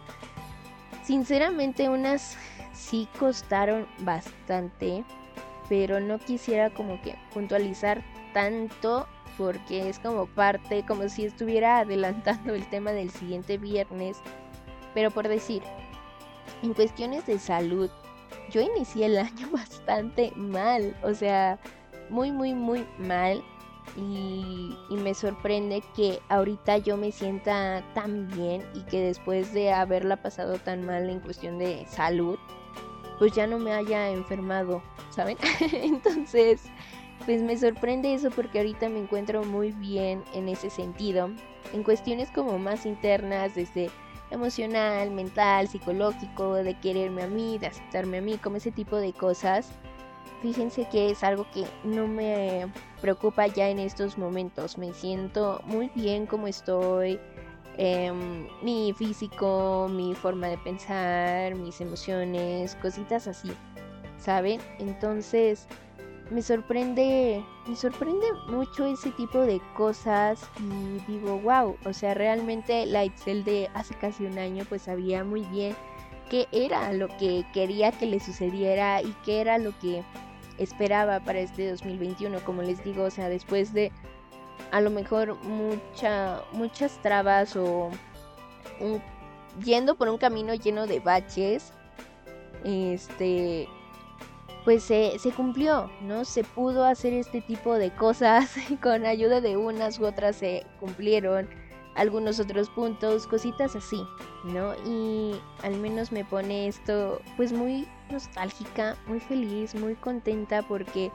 Sinceramente 1.02 1.88
unas 1.88 2.36
sí 2.72 3.08
costaron 3.18 3.86
bastante, 4.00 5.04
pero 5.68 6.00
no 6.00 6.18
quisiera 6.18 6.70
como 6.70 7.00
que 7.00 7.16
puntualizar 7.32 8.04
tanto 8.34 9.06
porque 9.36 9.88
es 9.88 9.98
como 9.98 10.26
parte, 10.26 10.84
como 10.86 11.08
si 11.08 11.24
estuviera 11.24 11.78
adelantando 11.78 12.54
el 12.54 12.68
tema 12.68 12.92
del 12.92 13.10
siguiente 13.10 13.58
viernes. 13.58 14.18
Pero 14.94 15.10
por 15.10 15.28
decir, 15.28 15.62
en 16.62 16.74
cuestiones 16.74 17.26
de 17.26 17.38
salud, 17.38 17.90
yo 18.50 18.60
inicié 18.60 19.06
el 19.06 19.18
año 19.18 19.48
bastante 19.50 20.32
mal, 20.36 20.96
o 21.02 21.14
sea, 21.14 21.58
muy, 22.10 22.32
muy, 22.32 22.54
muy 22.54 22.86
mal. 22.98 23.42
Y, 23.96 24.76
me 24.90 25.14
sorprende 25.14 25.82
que 25.94 26.20
ahorita 26.28 26.78
yo 26.78 26.96
me 26.96 27.12
sienta 27.12 27.84
tan 27.94 28.26
bien 28.28 28.62
y 28.74 28.80
que 28.82 29.00
después 29.00 29.54
de 29.54 29.72
haberla 29.72 30.20
pasado 30.20 30.58
tan 30.58 30.84
mal 30.84 31.08
en 31.08 31.20
cuestión 31.20 31.58
de 31.58 31.86
salud, 31.86 32.36
pues 33.18 33.32
ya 33.32 33.46
no 33.46 33.58
me 33.58 33.72
haya 33.72 34.10
enfermado, 34.10 34.82
¿saben? 35.10 35.38
Entonces, 35.72 36.62
pues 37.26 37.42
me 37.42 37.59
sorprende 37.59 38.14
eso 38.14 38.30
porque 38.30 38.59
ahorita 38.59 38.88
me 38.88 39.00
encuentro 39.00 39.45
muy 39.45 39.73
bien 39.73 40.23
en 40.33 40.49
ese 40.49 40.71
sentido, 40.71 41.28
en 41.73 41.83
cuestiones 41.83 42.30
como 42.30 42.56
más 42.59 42.87
internas, 42.87 43.56
desde 43.56 43.90
emocional, 44.30 45.11
mental, 45.11 45.66
psicológico, 45.68 46.54
de 46.54 46.78
quererme 46.78 47.25
a 47.25 47.26
mí, 47.26 47.59
de 47.59 47.66
aceptarme 47.66 48.18
a 48.18 48.23
mí, 48.23 48.38
como 48.38 48.56
ese 48.56 48.71
tipo 48.71 48.97
de 48.97 49.12
cosas. 49.12 49.71
Fíjense 50.40 50.87
que 50.88 51.11
es 51.11 51.25
algo 51.25 51.47
que 51.52 51.64
no 51.83 52.06
me 52.06 52.73
preocupa 53.00 53.49
ya 53.49 53.68
en 53.68 53.80
estos 53.80 54.18
momentos. 54.18 54.78
Me 54.78 54.92
siento 54.92 55.61
muy 55.66 55.90
bien 55.95 56.26
como 56.26 56.47
estoy. 56.47 57.18
Em, 57.78 58.47
mi 58.62 58.95
físico, 58.97 59.88
mi 59.90 60.14
forma 60.14 60.49
de 60.49 60.59
pensar, 60.59 61.54
mis 61.56 61.80
emociones, 61.80 62.75
cositas 62.76 63.26
así, 63.26 63.50
¿saben? 64.18 64.61
Entonces, 64.78 65.66
me 66.30 66.42
sorprende, 66.42 67.45
me 67.66 67.76
sorprende 67.76 68.26
mucho 68.49 68.85
ese 68.85 69.11
tipo 69.12 69.38
de 69.38 69.61
cosas 69.76 70.42
y 70.61 70.99
digo, 71.11 71.38
wow, 71.38 71.76
o 71.85 71.92
sea, 71.92 72.14
realmente 72.14 72.85
la 72.87 73.04
Excel 73.04 73.45
de 73.45 73.71
hace 73.75 73.95
casi 73.95 74.25
un 74.25 74.38
año 74.38 74.64
pues 74.68 74.83
sabía 74.83 75.23
muy 75.23 75.42
bien 75.42 75.76
qué 76.28 76.49
era 76.50 76.92
lo 76.92 77.09
que 77.18 77.45
quería 77.52 77.92
que 77.92 78.06
le 78.06 78.18
sucediera 78.18 79.00
y 79.02 79.14
qué 79.25 79.40
era 79.40 79.59
lo 79.59 79.78
que 79.78 80.02
esperaba 80.59 81.21
para 81.21 81.40
este 81.40 81.71
2021, 81.71 82.40
como 82.40 82.62
les 82.62 82.83
digo, 82.83 83.04
o 83.04 83.11
sea, 83.11 83.28
después 83.28 83.73
de 83.73 83.92
a 84.73 84.80
lo 84.80 84.90
mejor 84.90 85.37
mucha, 85.45 86.42
muchas 86.52 87.00
trabas 87.02 87.54
o 87.56 87.90
yendo 89.64 89.95
por 89.95 90.09
un 90.09 90.18
camino 90.18 90.54
lleno 90.54 90.87
de 90.87 90.99
baches, 90.99 91.73
este, 92.64 93.68
pues 94.66 94.82
se, 94.82 95.16
cumplió, 95.37 95.88
¿no? 96.00 96.25
Se 96.25 96.42
pudo 96.42 96.85
hacer 96.85 97.12
este 97.12 97.40
tipo 97.40 97.75
de 97.75 97.94
cosas 97.94 98.52
con 98.82 99.06
ayuda 99.06 99.40
de 99.40 99.56
unas 99.56 100.00
u 100.00 100.06
otras 100.06 100.35
se 100.35 100.66
cumplieron 100.80 101.49
algunos 101.94 102.40
otros 102.40 102.68
puntos, 102.70 103.28
cositas 103.28 103.76
así, 103.76 104.02
¿no? 104.42 104.75
Y 104.85 105.40
al 105.62 105.76
menos 105.76 106.11
me 106.11 106.25
pone 106.25 106.66
esto 106.66 107.23
pues 107.37 107.52
muy 107.52 107.87
nostálgica, 108.11 108.96
muy 109.06 109.20
feliz, 109.20 109.73
muy 109.76 109.94
contenta 109.94 110.62
porque 110.62 111.12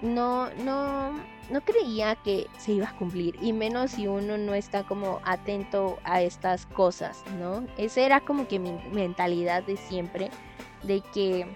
no, 0.00 0.48
no, 0.64 1.12
no 1.50 1.60
creía 1.66 2.16
que 2.16 2.46
se 2.56 2.72
iba 2.72 2.88
a 2.88 2.96
cumplir 2.96 3.36
y 3.42 3.52
menos 3.52 3.90
si 3.90 4.08
uno 4.08 4.38
no 4.38 4.54
está 4.54 4.84
como 4.84 5.20
atento 5.22 5.98
a 6.02 6.22
estas 6.22 6.64
cosas, 6.64 7.22
¿no? 7.38 7.66
Esa 7.76 8.00
era 8.00 8.20
como 8.22 8.48
que 8.48 8.58
mi 8.58 8.72
mentalidad 8.90 9.64
de 9.64 9.76
siempre, 9.76 10.30
de 10.82 11.02
que 11.12 11.46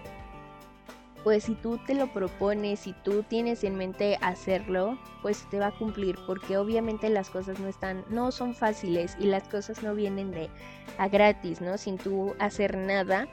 pues 1.23 1.43
si 1.43 1.55
tú 1.55 1.77
te 1.85 1.93
lo 1.93 2.07
propones, 2.07 2.79
si 2.81 2.93
tú 2.93 3.23
tienes 3.23 3.63
en 3.63 3.75
mente 3.75 4.17
hacerlo, 4.21 4.97
pues 5.21 5.47
te 5.49 5.59
va 5.59 5.67
a 5.67 5.77
cumplir, 5.77 6.17
porque 6.25 6.57
obviamente 6.57 7.09
las 7.09 7.29
cosas 7.29 7.59
no 7.59 7.67
están, 7.67 8.03
no 8.09 8.31
son 8.31 8.55
fáciles 8.55 9.15
y 9.19 9.25
las 9.25 9.47
cosas 9.47 9.83
no 9.83 9.93
vienen 9.93 10.31
de 10.31 10.49
a 10.97 11.07
gratis, 11.07 11.61
¿no? 11.61 11.77
Sin 11.77 11.97
tú 11.97 12.33
hacer 12.39 12.77
nada, 12.77 13.27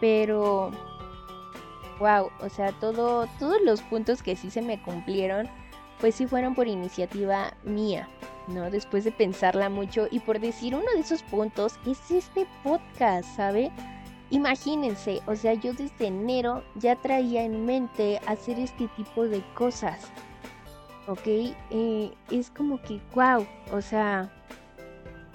pero 0.00 0.70
wow, 1.98 2.30
o 2.40 2.48
sea, 2.48 2.72
todo, 2.72 3.26
todos 3.38 3.60
los 3.62 3.82
puntos 3.82 4.22
que 4.22 4.36
sí 4.36 4.50
se 4.50 4.62
me 4.62 4.82
cumplieron, 4.82 5.48
pues 6.00 6.14
sí 6.14 6.26
fueron 6.26 6.54
por 6.54 6.66
iniciativa 6.66 7.54
mía, 7.62 8.08
¿no? 8.48 8.70
Después 8.70 9.04
de 9.04 9.12
pensarla 9.12 9.68
mucho 9.68 10.08
y 10.10 10.20
por 10.20 10.40
decir 10.40 10.74
uno 10.74 10.90
de 10.94 11.00
esos 11.00 11.22
puntos 11.22 11.78
es 11.86 12.10
este 12.10 12.46
podcast, 12.62 13.28
¿sabe? 13.36 13.70
Imagínense, 14.34 15.22
o 15.28 15.36
sea, 15.36 15.54
yo 15.54 15.72
desde 15.74 16.08
enero 16.08 16.64
ya 16.74 16.96
traía 16.96 17.44
en 17.44 17.64
mente 17.64 18.20
hacer 18.26 18.58
este 18.58 18.88
tipo 18.96 19.28
de 19.28 19.40
cosas. 19.54 20.10
¿Ok? 21.06 21.24
Eh, 21.70 22.12
es 22.32 22.50
como 22.50 22.82
que, 22.82 23.00
wow, 23.14 23.46
o 23.70 23.80
sea, 23.80 24.28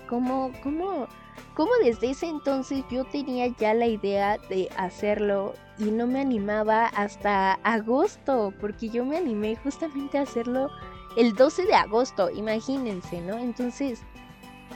como, 0.09 0.51
como, 0.61 1.07
como 1.53 1.71
desde 1.81 2.09
ese 2.09 2.27
entonces 2.27 2.83
yo 2.91 3.05
tenía 3.05 3.47
ya 3.47 3.73
la 3.73 3.87
idea 3.87 4.37
de 4.49 4.67
hacerlo 4.75 5.53
y 5.77 5.85
no 5.85 6.05
me 6.05 6.19
animaba 6.19 6.87
hasta 6.87 7.53
agosto, 7.63 8.53
porque 8.59 8.89
yo 8.89 9.05
me 9.05 9.15
animé 9.15 9.55
justamente 9.55 10.17
a 10.17 10.23
hacerlo 10.23 10.69
el 11.15 11.33
12 11.35 11.67
de 11.67 11.75
agosto, 11.75 12.29
imagínense, 12.31 13.21
¿no? 13.21 13.37
Entonces, 13.37 14.01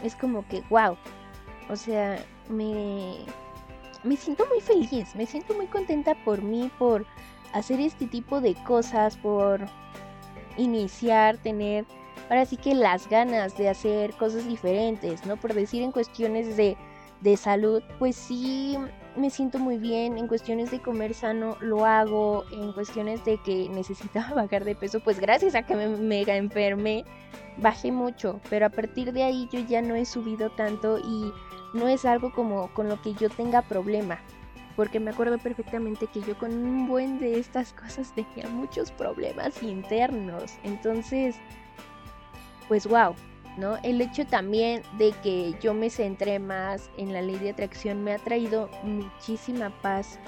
es 0.01 0.15
como 0.15 0.47
que, 0.47 0.63
wow, 0.69 0.95
o 1.69 1.75
sea, 1.75 2.23
me, 2.47 3.25
me 4.03 4.17
siento 4.17 4.45
muy 4.47 4.61
feliz, 4.61 5.15
me 5.15 5.25
siento 5.25 5.53
muy 5.53 5.67
contenta 5.67 6.15
por 6.23 6.41
mí, 6.41 6.69
por 6.77 7.05
hacer 7.53 7.79
este 7.79 8.07
tipo 8.07 8.41
de 8.41 8.55
cosas, 8.63 9.17
por 9.17 9.61
iniciar, 10.57 11.37
tener 11.37 11.85
ahora 12.29 12.45
sí 12.45 12.57
que 12.57 12.73
las 12.73 13.09
ganas 13.09 13.57
de 13.57 13.69
hacer 13.69 14.13
cosas 14.13 14.47
diferentes, 14.47 15.25
¿no? 15.25 15.37
Por 15.37 15.53
decir 15.53 15.83
en 15.83 15.91
cuestiones 15.91 16.57
de, 16.57 16.77
de 17.21 17.37
salud, 17.37 17.83
pues 17.99 18.15
sí 18.15 18.77
me 19.15 19.29
siento 19.29 19.59
muy 19.59 19.77
bien, 19.77 20.17
en 20.17 20.27
cuestiones 20.27 20.71
de 20.71 20.81
comer 20.81 21.13
sano 21.13 21.57
lo 21.59 21.85
hago, 21.85 22.45
en 22.51 22.73
cuestiones 22.73 23.23
de 23.25 23.37
que 23.37 23.69
necesitaba 23.69 24.33
bajar 24.35 24.63
de 24.63 24.75
peso, 24.75 24.99
pues 24.99 25.19
gracias 25.19 25.55
a 25.55 25.63
que 25.63 25.75
me 25.75 25.87
mega 25.87 26.35
enfermé, 26.35 27.05
bajé 27.57 27.91
mucho, 27.91 28.39
pero 28.49 28.65
a 28.65 28.69
partir 28.69 29.13
de 29.13 29.23
ahí 29.23 29.47
yo 29.51 29.59
ya 29.59 29.81
no 29.81 29.95
he 29.95 30.05
subido 30.05 30.49
tanto 30.51 30.99
y 30.99 31.31
no 31.73 31.87
es 31.87 32.05
algo 32.05 32.31
como 32.31 32.67
con 32.73 32.89
lo 32.89 33.01
que 33.01 33.13
yo 33.13 33.29
tenga 33.29 33.61
problema. 33.61 34.19
Porque 34.75 34.99
me 34.99 35.11
acuerdo 35.11 35.37
perfectamente 35.37 36.07
que 36.07 36.21
yo 36.21 36.35
con 36.35 36.51
un 36.51 36.87
buen 36.87 37.19
de 37.19 37.37
estas 37.37 37.73
cosas 37.73 38.11
tenía 38.15 38.49
muchos 38.49 38.91
problemas 38.91 39.61
internos. 39.61 40.53
Entonces, 40.63 41.35
pues 42.67 42.87
wow, 42.87 43.13
¿no? 43.57 43.77
El 43.83 44.01
hecho 44.01 44.25
también 44.25 44.81
de 44.97 45.11
que 45.23 45.55
yo 45.61 45.73
me 45.73 45.89
centré 45.89 46.39
más 46.39 46.89
en 46.97 47.13
la 47.13 47.21
ley 47.21 47.37
de 47.37 47.51
atracción 47.51 48.03
me 48.03 48.13
ha 48.13 48.19
traído 48.19 48.69
muchísima 48.83 49.69
paz 49.81 50.19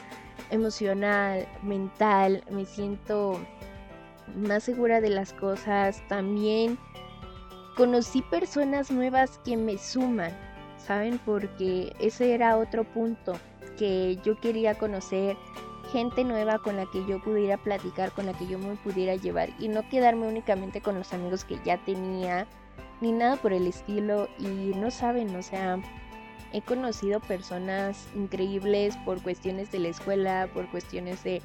emocional, 0.51 1.47
mental, 1.63 2.43
me 2.51 2.65
siento 2.65 3.39
más 4.35 4.63
segura 4.63 5.01
de 5.01 5.09
las 5.09 5.33
cosas, 5.33 6.03
también 6.07 6.77
conocí 7.75 8.21
personas 8.23 8.91
nuevas 8.91 9.39
que 9.39 9.57
me 9.57 9.77
suman, 9.77 10.31
¿saben? 10.77 11.19
Porque 11.25 11.93
ese 11.99 12.33
era 12.33 12.57
otro 12.57 12.83
punto 12.83 13.33
que 13.77 14.17
yo 14.23 14.39
quería 14.39 14.75
conocer 14.75 15.35
gente 15.91 16.23
nueva 16.23 16.59
con 16.59 16.77
la 16.77 16.85
que 16.91 17.05
yo 17.05 17.21
pudiera 17.21 17.57
platicar, 17.57 18.11
con 18.11 18.25
la 18.25 18.33
que 18.33 18.47
yo 18.47 18.57
me 18.57 18.75
pudiera 18.75 19.15
llevar 19.15 19.49
y 19.59 19.67
no 19.67 19.87
quedarme 19.89 20.27
únicamente 20.27 20.81
con 20.81 20.95
los 20.95 21.13
amigos 21.13 21.43
que 21.43 21.59
ya 21.63 21.77
tenía 21.77 22.47
ni 23.01 23.11
nada 23.11 23.35
por 23.37 23.53
el 23.53 23.67
estilo 23.67 24.29
y 24.39 24.73
no 24.75 24.91
saben, 24.91 25.35
o 25.35 25.41
sea, 25.41 25.79
he 26.53 26.61
conocido 26.61 27.19
personas 27.19 28.07
increíbles 28.15 28.95
por 29.05 29.21
cuestiones 29.21 29.71
de 29.71 29.79
la 29.79 29.89
escuela, 29.89 30.49
por 30.53 30.69
cuestiones 30.69 31.23
de 31.23 31.41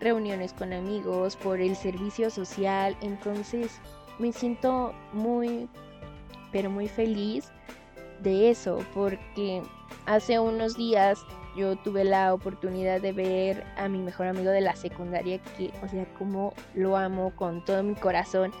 reuniones 0.00 0.52
con 0.52 0.72
amigos, 0.72 1.36
por 1.36 1.60
el 1.60 1.76
servicio 1.76 2.30
social, 2.30 2.96
entonces 3.00 3.80
me 4.18 4.32
siento 4.32 4.94
muy, 5.12 5.68
pero 6.50 6.70
muy 6.70 6.88
feliz 6.88 7.50
de 8.20 8.50
eso, 8.50 8.84
porque 8.94 9.62
hace 10.06 10.38
unos 10.38 10.76
días 10.76 11.24
yo 11.56 11.76
tuve 11.76 12.04
la 12.04 12.32
oportunidad 12.32 13.00
de 13.00 13.12
ver 13.12 13.64
a 13.76 13.88
mi 13.88 13.98
mejor 13.98 14.28
amigo 14.28 14.50
de 14.50 14.60
la 14.60 14.74
secundaria, 14.74 15.38
que, 15.56 15.70
o 15.82 15.88
sea, 15.88 16.06
como 16.14 16.54
lo 16.74 16.96
amo 16.96 17.32
con 17.36 17.64
todo 17.64 17.82
mi 17.82 17.94
corazón, 17.94 18.52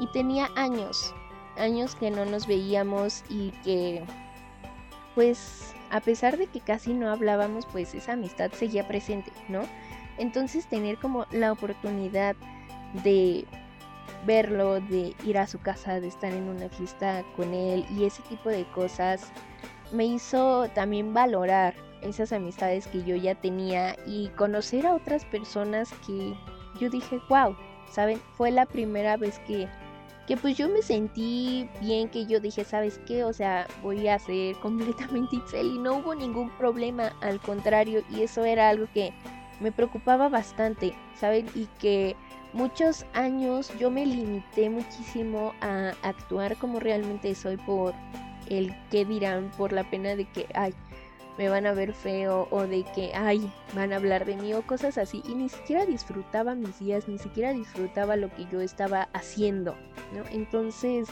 y 0.00 0.06
tenía 0.08 0.48
años, 0.56 1.14
años 1.58 1.94
que 1.94 2.10
no 2.10 2.24
nos 2.24 2.46
veíamos 2.46 3.24
y 3.28 3.50
que, 3.64 4.04
pues, 5.14 5.74
a 5.90 6.00
pesar 6.00 6.36
de 6.36 6.46
que 6.46 6.60
casi 6.60 6.94
no 6.94 7.10
hablábamos, 7.10 7.66
pues 7.66 7.94
esa 7.94 8.12
amistad 8.12 8.50
seguía 8.52 8.86
presente, 8.88 9.32
¿no? 9.48 9.62
Entonces 10.18 10.66
tener 10.66 10.98
como 10.98 11.26
la 11.30 11.52
oportunidad 11.52 12.36
de 13.04 13.46
verlo, 14.24 14.80
de 14.80 15.14
ir 15.24 15.38
a 15.38 15.46
su 15.46 15.58
casa, 15.58 16.00
de 16.00 16.08
estar 16.08 16.32
en 16.32 16.48
una 16.48 16.68
fiesta 16.68 17.24
con 17.36 17.54
él 17.54 17.84
y 17.96 18.04
ese 18.04 18.22
tipo 18.22 18.48
de 18.48 18.64
cosas 18.72 19.30
me 19.92 20.04
hizo 20.04 20.68
también 20.74 21.14
valorar 21.14 21.74
esas 22.02 22.32
amistades 22.32 22.86
que 22.88 23.02
yo 23.04 23.16
ya 23.16 23.34
tenía 23.34 23.96
y 24.06 24.28
conocer 24.30 24.86
a 24.86 24.94
otras 24.94 25.24
personas 25.24 25.92
que 26.06 26.34
yo 26.80 26.90
dije, 26.90 27.20
wow, 27.28 27.56
¿saben? 27.90 28.20
Fue 28.36 28.50
la 28.50 28.66
primera 28.66 29.16
vez 29.16 29.38
que 29.40 29.68
que 30.26 30.36
pues 30.36 30.56
yo 30.56 30.68
me 30.68 30.82
sentí 30.82 31.68
bien, 31.80 32.08
que 32.08 32.26
yo 32.26 32.40
dije, 32.40 32.64
¿sabes 32.64 33.00
qué? 33.06 33.24
O 33.24 33.32
sea, 33.32 33.66
voy 33.82 34.08
a 34.08 34.18
ser 34.18 34.56
completamente 34.60 35.36
Itzel 35.36 35.66
y 35.66 35.78
no 35.78 35.96
hubo 35.96 36.14
ningún 36.14 36.50
problema, 36.56 37.12
al 37.20 37.40
contrario, 37.40 38.02
y 38.10 38.22
eso 38.22 38.44
era 38.44 38.68
algo 38.68 38.86
que 38.92 39.12
me 39.60 39.72
preocupaba 39.72 40.28
bastante, 40.28 40.94
¿saben? 41.14 41.46
Y 41.54 41.66
que 41.78 42.16
muchos 42.52 43.06
años 43.14 43.72
yo 43.78 43.90
me 43.90 44.04
limité 44.04 44.68
muchísimo 44.68 45.54
a 45.60 45.92
actuar 46.02 46.56
como 46.56 46.80
realmente 46.80 47.34
soy 47.34 47.56
por 47.56 47.94
el 48.48 48.74
que 48.90 49.04
dirán, 49.04 49.50
por 49.56 49.72
la 49.72 49.88
pena 49.88 50.14
de 50.14 50.24
que, 50.26 50.46
ay, 50.54 50.74
me 51.38 51.48
van 51.48 51.66
a 51.66 51.72
ver 51.72 51.92
feo 51.92 52.48
o 52.50 52.66
de 52.66 52.84
que, 52.94 53.12
ay, 53.14 53.52
van 53.74 53.92
a 53.92 53.96
hablar 53.96 54.24
de 54.24 54.36
mí 54.36 54.54
o 54.54 54.66
cosas 54.66 54.98
así. 54.98 55.22
Y 55.26 55.34
ni 55.34 55.48
siquiera 55.48 55.84
disfrutaba 55.84 56.54
mis 56.54 56.78
días, 56.78 57.08
ni 57.08 57.18
siquiera 57.18 57.52
disfrutaba 57.52 58.16
lo 58.16 58.32
que 58.34 58.46
yo 58.46 58.60
estaba 58.60 59.08
haciendo, 59.12 59.76
¿no? 60.12 60.24
Entonces, 60.30 61.08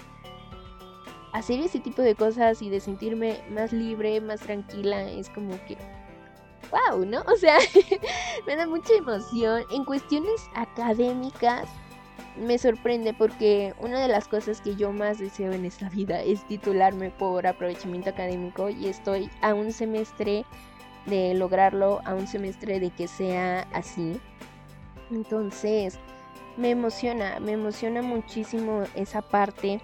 hacer 1.33 1.61
ese 1.61 1.81
tipo 1.81 2.01
de 2.03 2.15
cosas 2.15 2.63
y 2.63 2.71
de 2.71 2.81
sentirme 2.81 3.41
más 3.51 3.73
libre, 3.73 4.21
más 4.21 4.41
tranquila, 4.41 5.03
es 5.11 5.29
como 5.31 5.53
que, 5.67 5.77
wow, 6.71 7.05
¿no? 7.05 7.23
O 7.33 7.37
sea, 7.37 7.59
me 8.47 8.57
da 8.57 8.67
mucha 8.67 8.95
emoción. 8.95 9.63
En 9.71 9.85
cuestiones 9.85 10.49
académicas, 10.55 11.69
me 12.37 12.59
sorprende 12.59 13.15
porque 13.15 13.75
una 13.81 14.01
de 14.01 14.09
las 14.09 14.29
cosas 14.29 14.61
que 14.61 14.75
yo 14.75 14.93
más 14.93 15.19
deseo 15.19 15.53
en 15.53 15.65
esta 15.65 15.89
vida 15.89 16.21
es 16.21 16.47
titularme 16.47 17.11
por 17.11 17.47
aprovechamiento 17.47 18.11
académico 18.11 18.71
y 18.71 18.87
estoy 18.87 19.31
a 19.41 19.55
un 19.55 19.73
semestre 19.73 20.45
de 21.07 21.35
lograrlo, 21.35 22.01
a 22.05 22.15
un 22.15 22.27
semestre 22.27 22.81
de 22.81 22.91
que 22.91 23.07
sea 23.07 23.61
así. 23.73 24.21
Entonces, 25.11 25.99
me 26.57 26.71
emociona, 26.71 27.39
me 27.41 27.53
emociona 27.53 28.03
muchísimo 28.03 28.83
esa 28.95 29.23
parte 29.23 29.81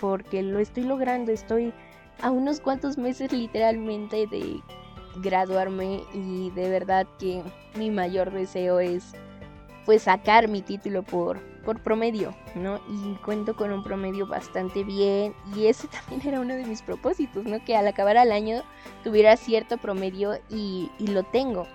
porque 0.00 0.42
lo 0.42 0.58
estoy 0.58 0.84
logrando, 0.84 1.32
estoy 1.32 1.72
a 2.20 2.30
unos 2.30 2.60
cuantos 2.60 2.98
meses 2.98 3.32
literalmente 3.32 4.26
de 4.26 4.60
graduarme 5.16 6.02
y 6.14 6.50
de 6.50 6.68
verdad 6.70 7.06
que 7.18 7.42
mi 7.76 7.90
mayor 7.90 8.32
deseo 8.32 8.80
es 8.80 9.12
pues 9.84 10.02
sacar 10.02 10.48
mi 10.48 10.62
título 10.62 11.02
por, 11.02 11.40
por 11.64 11.80
promedio, 11.80 12.34
¿no? 12.54 12.80
Y 12.88 13.16
cuento 13.24 13.56
con 13.56 13.72
un 13.72 13.82
promedio 13.82 14.26
bastante 14.26 14.84
bien 14.84 15.34
y 15.56 15.66
ese 15.66 15.88
también 16.08 16.20
era 16.26 16.40
uno 16.40 16.54
de 16.54 16.64
mis 16.64 16.82
propósitos, 16.82 17.44
¿no? 17.44 17.64
Que 17.64 17.76
al 17.76 17.86
acabar 17.86 18.16
el 18.16 18.32
año 18.32 18.62
tuviera 19.02 19.36
cierto 19.36 19.78
promedio 19.78 20.38
y, 20.50 20.90
lo 20.98 21.22
tengo. 21.24 21.66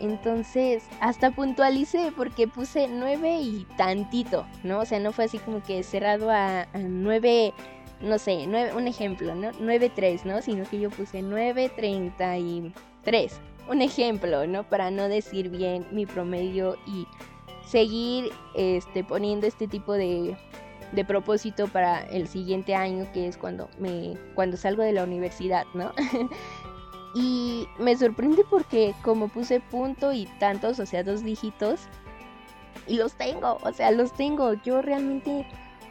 Entonces, 0.00 0.82
hasta 1.00 1.30
puntualicé 1.30 2.12
porque 2.16 2.48
puse 2.48 2.88
9 2.88 3.38
y 3.40 3.66
tantito, 3.76 4.44
¿no? 4.64 4.80
O 4.80 4.84
sea, 4.84 4.98
no 4.98 5.12
fue 5.12 5.26
así 5.26 5.38
como 5.38 5.62
que 5.62 5.84
cerrado 5.84 6.30
a, 6.30 6.66
9, 6.74 7.54
no 8.00 8.18
sé, 8.18 8.46
9, 8.48 8.74
un 8.74 8.88
ejemplo, 8.88 9.34
¿no? 9.34 9.52
9.3, 9.52 10.24
¿no? 10.24 10.42
Sino 10.42 10.64
que 10.64 10.80
yo 10.80 10.90
puse 10.90 11.22
9.33. 11.22 13.30
Un 13.68 13.82
ejemplo, 13.82 14.46
¿no? 14.46 14.64
Para 14.64 14.90
no 14.90 15.08
decir 15.08 15.48
bien 15.48 15.86
mi 15.92 16.06
promedio 16.06 16.76
y 16.86 17.06
seguir 17.66 18.32
este, 18.54 19.04
poniendo 19.04 19.46
este 19.46 19.68
tipo 19.68 19.92
de, 19.92 20.36
de 20.92 21.04
propósito 21.04 21.68
para 21.68 22.02
el 22.02 22.28
siguiente 22.28 22.74
año, 22.74 23.06
que 23.12 23.26
es 23.26 23.36
cuando, 23.36 23.68
me, 23.78 24.16
cuando 24.34 24.56
salgo 24.56 24.82
de 24.82 24.92
la 24.92 25.04
universidad, 25.04 25.64
¿no? 25.74 25.92
y 27.14 27.66
me 27.78 27.96
sorprende 27.96 28.44
porque 28.48 28.94
como 29.02 29.28
puse 29.28 29.60
punto 29.60 30.12
y 30.12 30.26
tantos, 30.38 30.78
o 30.80 30.86
sea, 30.86 31.02
dos 31.02 31.22
dígitos, 31.24 31.88
y 32.86 32.96
los 32.96 33.14
tengo, 33.14 33.58
o 33.62 33.72
sea, 33.72 33.90
los 33.90 34.12
tengo. 34.12 34.52
Yo 34.54 34.82
realmente 34.82 35.46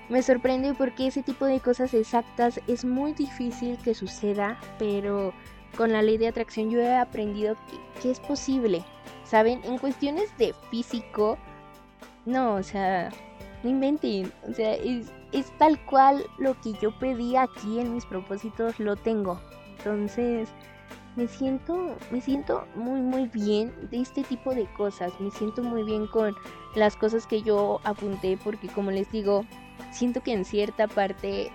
me 0.10 0.22
sorprende 0.22 0.74
porque 0.74 1.08
ese 1.08 1.24
tipo 1.24 1.46
de 1.46 1.60
cosas 1.60 1.94
exactas 1.94 2.60
es 2.68 2.86
muy 2.86 3.13
difícil 3.13 3.77
que 3.77 3.96
suceda, 3.96 4.60
pero 4.78 5.34
con 5.78 5.91
la 5.91 6.02
ley 6.02 6.17
de 6.17 6.28
atracción 6.28 6.69
yo 6.69 6.80
he 6.80 6.95
aprendido 6.95 7.56
que, 7.67 8.02
que 8.02 8.12
es 8.12 8.19
posible. 8.19 8.84
¿Saben? 9.24 9.62
En 9.63 9.78
cuestiones 9.78 10.38
de 10.38 10.54
físico, 10.69 11.38
no, 12.25 12.55
o 12.55 12.63
sea, 12.63 13.09
no 13.63 13.69
inventen. 13.69 14.31
O 14.49 14.53
sea, 14.53 14.73
es, 14.75 15.12
tal 15.57 15.83
cual 15.86 16.25
lo 16.38 16.59
que 16.62 16.73
yo 16.81 16.97
pedí 16.99 17.36
aquí 17.36 17.79
en 17.79 17.93
mis 17.93 18.05
propósitos, 18.05 18.79
lo 18.79 18.95
tengo. 18.95 19.39
Entonces, 19.77 20.49
me 21.15 21.27
siento, 21.27 21.95
me 22.12 22.21
siento 22.21 22.65
muy, 22.75 23.01
muy 23.01 23.27
bien 23.27 23.73
de 23.89 24.01
este 24.01 24.23
tipo 24.23 24.53
de 24.53 24.65
cosas. 24.73 25.12
Me 25.19 25.31
siento 25.31 25.63
muy 25.63 25.83
bien 25.83 26.07
con 26.07 26.36
las 26.75 26.95
cosas 26.95 27.27
que 27.27 27.41
yo 27.41 27.79
apunté 27.83 28.38
porque, 28.43 28.67
como 28.67 28.91
les 28.91 29.12
digo, 29.12 29.45
siento 29.91 30.21
que 30.21 30.33
en 30.33 30.45
cierta 30.45 30.88
parte 30.88 31.51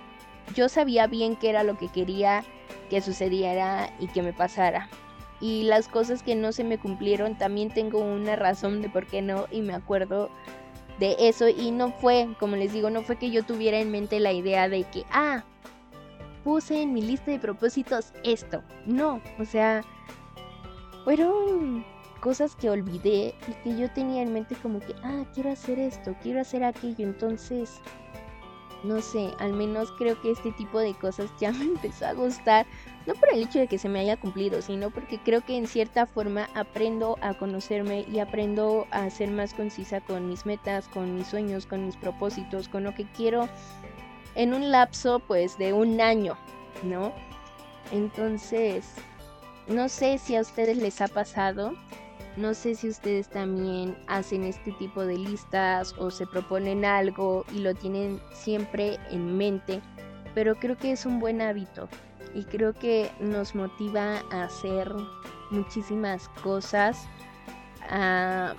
yo 0.55 0.69
sabía 0.69 1.07
bien 1.07 1.35
qué 1.35 1.49
era 1.49 1.63
lo 1.63 1.77
que 1.77 1.89
quería 1.89 2.43
que 2.89 3.01
sucediera 3.01 3.89
y 3.99 4.07
que 4.07 4.21
me 4.21 4.33
pasara. 4.33 4.89
Y 5.41 5.63
las 5.63 5.87
cosas 5.87 6.21
que 6.21 6.35
no 6.35 6.51
se 6.51 6.63
me 6.63 6.77
cumplieron, 6.77 7.37
también 7.37 7.69
tengo 7.69 7.99
una 7.99 8.35
razón 8.35 8.81
de 8.81 8.89
por 8.89 9.05
qué 9.07 9.21
no 9.21 9.45
y 9.51 9.61
me 9.61 9.73
acuerdo 9.73 10.29
de 10.99 11.15
eso 11.19 11.47
y 11.47 11.71
no 11.71 11.91
fue, 11.91 12.27
como 12.39 12.55
les 12.55 12.73
digo, 12.73 12.89
no 12.89 13.01
fue 13.01 13.17
que 13.17 13.31
yo 13.31 13.43
tuviera 13.43 13.79
en 13.79 13.91
mente 13.91 14.19
la 14.19 14.33
idea 14.33 14.69
de 14.69 14.83
que, 14.83 15.05
ah, 15.11 15.43
puse 16.43 16.81
en 16.81 16.93
mi 16.93 17.01
lista 17.01 17.31
de 17.31 17.39
propósitos 17.39 18.13
esto. 18.23 18.63
No, 18.85 19.21
o 19.39 19.45
sea, 19.45 19.83
fueron 21.03 21.85
cosas 22.19 22.55
que 22.55 22.69
olvidé 22.69 23.33
y 23.47 23.53
que 23.63 23.77
yo 23.77 23.89
tenía 23.91 24.21
en 24.21 24.33
mente 24.33 24.55
como 24.55 24.79
que, 24.79 24.93
ah, 25.03 25.23
quiero 25.33 25.51
hacer 25.51 25.79
esto, 25.79 26.15
quiero 26.21 26.41
hacer 26.41 26.63
aquello. 26.63 27.05
Entonces, 27.05 27.79
no 28.83 29.01
sé, 29.01 29.33
al 29.39 29.53
menos 29.53 29.91
creo 29.91 30.19
que 30.21 30.31
este 30.31 30.51
tipo 30.51 30.79
de 30.79 30.93
cosas 30.93 31.29
ya 31.39 31.51
me 31.53 31.65
empezó 31.65 32.07
a 32.07 32.13
gustar 32.13 32.65
no 33.05 33.13
por 33.15 33.33
el 33.33 33.43
hecho 33.43 33.59
de 33.59 33.67
que 33.67 33.77
se 33.77 33.89
me 33.89 33.99
haya 33.99 34.17
cumplido, 34.17 34.61
sino 34.61 34.91
porque 34.91 35.17
creo 35.17 35.41
que 35.41 35.57
en 35.57 35.67
cierta 35.67 36.05
forma 36.05 36.49
aprendo 36.53 37.17
a 37.21 37.33
conocerme 37.33 38.05
y 38.07 38.19
aprendo 38.19 38.87
a 38.91 39.09
ser 39.09 39.31
más 39.31 39.53
concisa 39.53 40.01
con 40.01 40.27
mis 40.27 40.45
metas, 40.45 40.87
con 40.87 41.15
mis 41.15 41.27
sueños, 41.27 41.65
con 41.65 41.85
mis 41.85 41.97
propósitos, 41.97 42.69
con 42.69 42.83
lo 42.83 42.93
que 42.93 43.05
quiero 43.11 43.49
en 44.35 44.53
un 44.53 44.71
lapso 44.71 45.19
pues 45.19 45.57
de 45.57 45.73
un 45.73 45.99
año, 46.01 46.37
¿no? 46.83 47.13
Entonces, 47.91 48.85
no 49.67 49.89
sé 49.89 50.17
si 50.19 50.35
a 50.35 50.41
ustedes 50.41 50.77
les 50.77 51.01
ha 51.01 51.07
pasado, 51.07 51.73
no 52.37 52.53
sé 52.53 52.75
si 52.75 52.89
ustedes 52.89 53.29
también 53.29 53.97
hacen 54.07 54.43
este 54.43 54.71
tipo 54.73 55.05
de 55.05 55.17
listas 55.17 55.93
o 55.97 56.11
se 56.11 56.25
proponen 56.27 56.85
algo 56.85 57.45
y 57.53 57.59
lo 57.59 57.73
tienen 57.73 58.21
siempre 58.33 58.97
en 59.11 59.37
mente, 59.37 59.81
pero 60.35 60.55
creo 60.55 60.77
que 60.77 60.91
es 60.91 61.05
un 61.05 61.19
buen 61.19 61.41
hábito 61.41 61.89
y 62.33 62.43
creo 62.43 62.73
que 62.73 63.11
nos 63.19 63.55
motiva 63.55 64.21
a 64.31 64.43
hacer 64.43 64.93
muchísimas 65.51 66.29
cosas, 66.43 67.07
a 67.89 68.53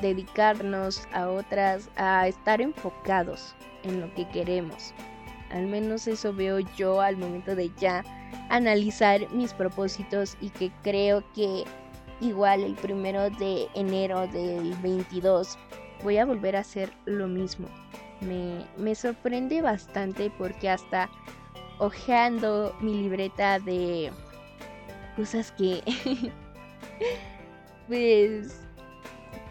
dedicarnos 0.00 1.06
a 1.12 1.28
otras, 1.28 1.88
a 1.96 2.26
estar 2.26 2.60
enfocados 2.60 3.54
en 3.84 4.00
lo 4.00 4.12
que 4.14 4.28
queremos. 4.28 4.92
Al 5.50 5.66
menos 5.66 6.08
eso 6.08 6.34
veo 6.34 6.58
yo 6.76 7.00
al 7.00 7.16
momento 7.16 7.54
de 7.54 7.70
ya 7.78 8.02
analizar 8.50 9.30
mis 9.32 9.52
propósitos 9.52 10.36
y 10.40 10.50
que 10.50 10.72
creo 10.82 11.22
que 11.32 11.64
igual 12.20 12.62
el 12.62 12.74
primero 12.74 13.30
de 13.30 13.68
enero 13.74 14.26
del 14.28 14.74
22 14.82 15.58
voy 16.02 16.18
a 16.18 16.24
volver 16.24 16.56
a 16.56 16.60
hacer 16.60 16.92
lo 17.06 17.26
mismo. 17.26 17.68
Me, 18.20 18.64
me 18.76 18.94
sorprende 18.94 19.62
bastante 19.62 20.30
porque 20.38 20.68
hasta 20.68 21.10
ojeando 21.78 22.74
mi 22.80 22.94
libreta 22.94 23.58
de 23.58 24.12
cosas 25.16 25.52
que 25.52 25.82
pues 27.88 28.60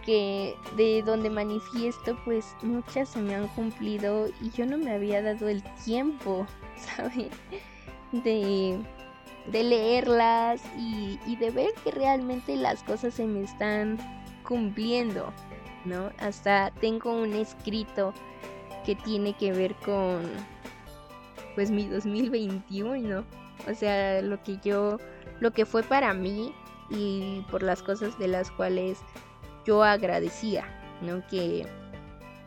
que 0.05 0.55
de 0.75 1.01
donde 1.01 1.29
manifiesto 1.29 2.17
pues 2.25 2.55
muchas 2.61 3.09
se 3.09 3.19
me 3.19 3.35
han 3.35 3.47
cumplido 3.49 4.27
y 4.41 4.51
yo 4.51 4.65
no 4.65 4.77
me 4.77 4.91
había 4.91 5.21
dado 5.21 5.47
el 5.47 5.63
tiempo, 5.85 6.45
¿saben? 6.77 7.29
De, 8.11 8.79
de 9.51 9.63
leerlas 9.63 10.61
y, 10.77 11.19
y 11.25 11.35
de 11.35 11.51
ver 11.51 11.71
que 11.83 11.91
realmente 11.91 12.55
las 12.55 12.83
cosas 12.83 13.13
se 13.13 13.25
me 13.25 13.43
están 13.43 13.97
cumpliendo, 14.43 15.33
¿no? 15.85 16.11
Hasta 16.19 16.71
tengo 16.79 17.13
un 17.13 17.33
escrito 17.33 18.13
que 18.85 18.95
tiene 18.95 19.33
que 19.33 19.51
ver 19.51 19.75
con 19.75 20.29
pues 21.55 21.71
mi 21.71 21.85
2021, 21.85 23.23
o 23.69 23.73
sea, 23.73 24.21
lo 24.21 24.41
que 24.43 24.57
yo, 24.63 24.97
lo 25.39 25.51
que 25.51 25.65
fue 25.65 25.83
para 25.83 26.13
mí 26.13 26.53
y 26.89 27.45
por 27.49 27.63
las 27.63 27.81
cosas 27.81 28.17
de 28.19 28.27
las 28.27 28.51
cuales 28.51 28.99
yo 29.65 29.83
agradecía, 29.83 30.65
¿no? 31.01 31.25
Que, 31.27 31.65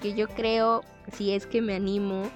que 0.01 0.15
yo 0.15 0.29
creo, 0.29 0.83
si 1.13 1.33
es 1.33 1.47
que 1.47 1.63
me 1.63 1.75
animo, 1.75 2.31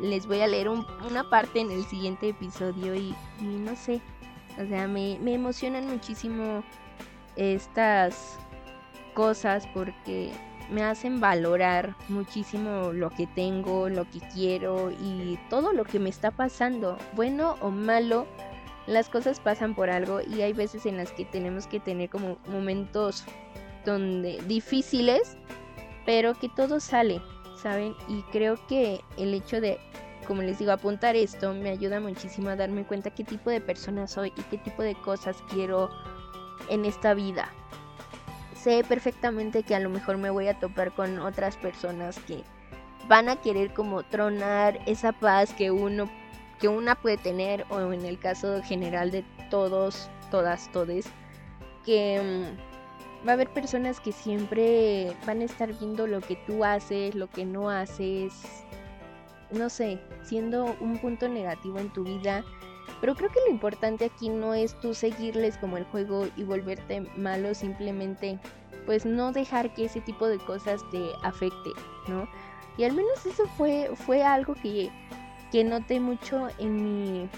les 0.00 0.26
voy 0.26 0.40
a 0.40 0.46
leer 0.46 0.68
una 0.68 1.28
parte 1.30 1.60
en 1.60 1.70
el 1.70 1.84
siguiente 1.84 2.28
episodio 2.28 2.94
y, 2.94 3.14
no 3.40 3.76
sé, 3.76 4.00
o 4.62 4.66
sea, 4.66 4.86
me, 4.86 5.18
me 5.20 5.34
emocionan 5.34 5.86
muchísimo 5.88 6.62
estas 7.36 8.38
cosas 9.14 9.66
porque 9.74 10.32
me 10.70 10.82
hacen 10.82 11.20
valorar 11.20 11.94
muchísimo 12.08 12.92
lo 12.92 13.10
que 13.10 13.26
tengo, 13.26 13.88
lo 13.88 14.08
que 14.10 14.20
quiero 14.32 14.90
y 14.90 15.38
todo 15.50 15.72
lo 15.72 15.84
que 15.84 15.98
me 15.98 16.10
está 16.10 16.30
pasando, 16.30 16.98
bueno 17.14 17.56
o 17.60 17.70
malo. 17.70 18.26
Las 18.86 19.08
cosas 19.08 19.40
pasan 19.40 19.74
por 19.74 19.88
algo 19.88 20.20
y 20.20 20.42
hay 20.42 20.52
veces 20.52 20.84
en 20.84 20.98
las 20.98 21.10
que 21.12 21.24
tenemos 21.24 21.66
que 21.66 21.80
tener 21.80 22.10
como 22.10 22.38
momentos 22.46 23.24
donde 23.86 24.42
difíciles, 24.46 25.36
pero 26.04 26.34
que 26.34 26.48
todo 26.50 26.80
sale, 26.80 27.20
Y 28.08 28.22
creo 28.30 28.58
que 28.66 29.00
el 29.16 29.32
hecho 29.32 29.60
de, 29.60 29.78
como 30.26 30.42
les 30.42 30.58
digo, 30.58 30.72
apuntar 30.72 31.16
esto 31.16 31.54
me 31.54 31.70
ayuda 31.70 31.98
muchísimo 31.98 32.50
a 32.50 32.56
darme 32.56 32.84
cuenta 32.84 33.10
qué 33.10 33.24
tipo 33.24 33.48
de 33.48 33.60
persona 33.60 34.06
soy 34.06 34.32
y 34.36 34.42
qué 34.42 34.58
tipo 34.58 34.82
de 34.82 34.94
cosas 34.94 35.42
quiero 35.48 35.88
en 36.68 36.84
esta 36.84 37.14
vida. 37.14 37.48
Sé 38.54 38.84
perfectamente 38.86 39.62
que 39.62 39.74
a 39.74 39.80
lo 39.80 39.88
mejor 39.88 40.18
me 40.18 40.30
voy 40.30 40.48
a 40.48 40.58
topar 40.58 40.94
con 40.94 41.18
otras 41.18 41.56
personas 41.56 42.18
que 42.20 42.44
van 43.08 43.28
a 43.30 43.36
querer 43.36 43.72
como 43.72 44.02
tronar 44.02 44.78
esa 44.86 45.12
paz 45.12 45.52
que 45.54 45.70
uno 45.70 46.08
que 46.60 46.68
una 46.68 46.94
puede 46.94 47.16
tener 47.16 47.66
o 47.68 47.92
en 47.92 48.04
el 48.04 48.18
caso 48.18 48.62
general 48.62 49.10
de 49.10 49.24
todos, 49.50 50.08
todas, 50.30 50.70
todes 50.72 51.06
que 51.84 52.20
mm, 52.22 52.73
va 53.26 53.32
a 53.32 53.34
haber 53.34 53.48
personas 53.50 54.00
que 54.00 54.12
siempre 54.12 55.16
van 55.26 55.40
a 55.40 55.44
estar 55.44 55.72
viendo 55.78 56.06
lo 56.06 56.20
que 56.20 56.36
tú 56.46 56.64
haces, 56.64 57.14
lo 57.14 57.28
que 57.28 57.44
no 57.44 57.70
haces, 57.70 58.34
no 59.50 59.68
sé, 59.68 60.00
siendo 60.22 60.76
un 60.80 60.98
punto 60.98 61.28
negativo 61.28 61.78
en 61.78 61.92
tu 61.92 62.04
vida 62.04 62.44
pero 63.00 63.14
creo 63.14 63.30
que 63.30 63.40
lo 63.46 63.50
importante 63.50 64.06
aquí 64.06 64.28
no 64.28 64.54
es 64.54 64.78
tú 64.80 64.94
seguirles 64.94 65.58
como 65.58 65.76
el 65.76 65.84
juego 65.84 66.26
y 66.36 66.44
volverte 66.44 67.02
malo, 67.16 67.54
simplemente 67.54 68.38
pues 68.86 69.06
no 69.06 69.32
dejar 69.32 69.72
que 69.74 69.86
ese 69.86 70.00
tipo 70.00 70.26
de 70.26 70.38
cosas 70.38 70.82
te 70.90 71.10
afecte, 71.22 71.70
¿no? 72.08 72.28
Y 72.76 72.84
al 72.84 72.92
menos 72.92 73.24
eso 73.24 73.46
fue, 73.56 73.90
fue 73.94 74.22
algo 74.22 74.54
que, 74.54 74.90
que 75.50 75.64
noté 75.64 76.00
mucho 76.00 76.48
en 76.58 76.82
mi 76.82 77.28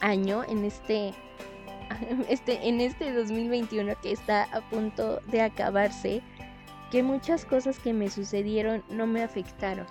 año, 0.00 0.44
en 0.44 0.64
este, 0.64 1.14
este, 2.28 2.68
en 2.68 2.80
este 2.80 3.12
2021 3.12 3.94
que 4.00 4.12
está 4.12 4.44
a 4.44 4.60
punto 4.68 5.20
de 5.26 5.42
acabarse, 5.42 6.22
que 6.90 7.02
muchas 7.02 7.44
cosas 7.44 7.78
que 7.78 7.92
me 7.92 8.10
sucedieron 8.10 8.82
no 8.88 9.06
me 9.06 9.22
afectaron 9.22 9.86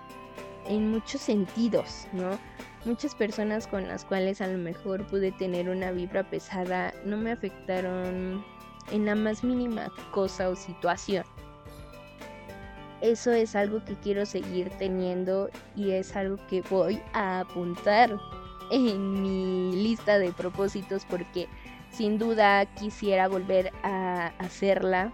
en 0.67 0.91
muchos 0.91 1.21
sentidos, 1.21 2.07
¿no? 2.12 2.38
Muchas 2.86 3.15
personas 3.15 3.67
con 3.67 3.88
las 3.88 4.05
cuales 4.05 4.41
a 4.41 4.47
lo 4.47 4.57
mejor 4.57 5.05
pude 5.07 5.31
tener 5.31 5.69
una 5.69 5.91
vibra 5.91 6.29
pesada 6.29 6.93
no 7.05 7.17
me 7.17 7.31
afectaron 7.31 8.43
en 8.91 9.05
la 9.05 9.15
más 9.15 9.43
mínima 9.43 9.91
cosa 10.12 10.49
o 10.49 10.55
situación. 10.55 11.25
Eso 13.01 13.31
es 13.31 13.55
algo 13.55 13.83
que 13.86 13.95
quiero 13.95 14.25
seguir 14.25 14.69
teniendo 14.79 15.49
y 15.75 15.91
es 15.91 16.15
algo 16.15 16.38
que 16.47 16.62
voy 16.62 16.99
a 17.13 17.41
apuntar 17.41 18.17
en 18.71 19.21
mi 19.21 19.71
lista 19.75 20.17
de 20.17 20.31
propósitos 20.31 21.05
porque 21.05 21.47
sin 21.97 22.19
duda 22.19 22.65
quisiera 22.65 23.27
volver 23.27 23.73
a 23.81 24.27
hacerla 24.38 25.12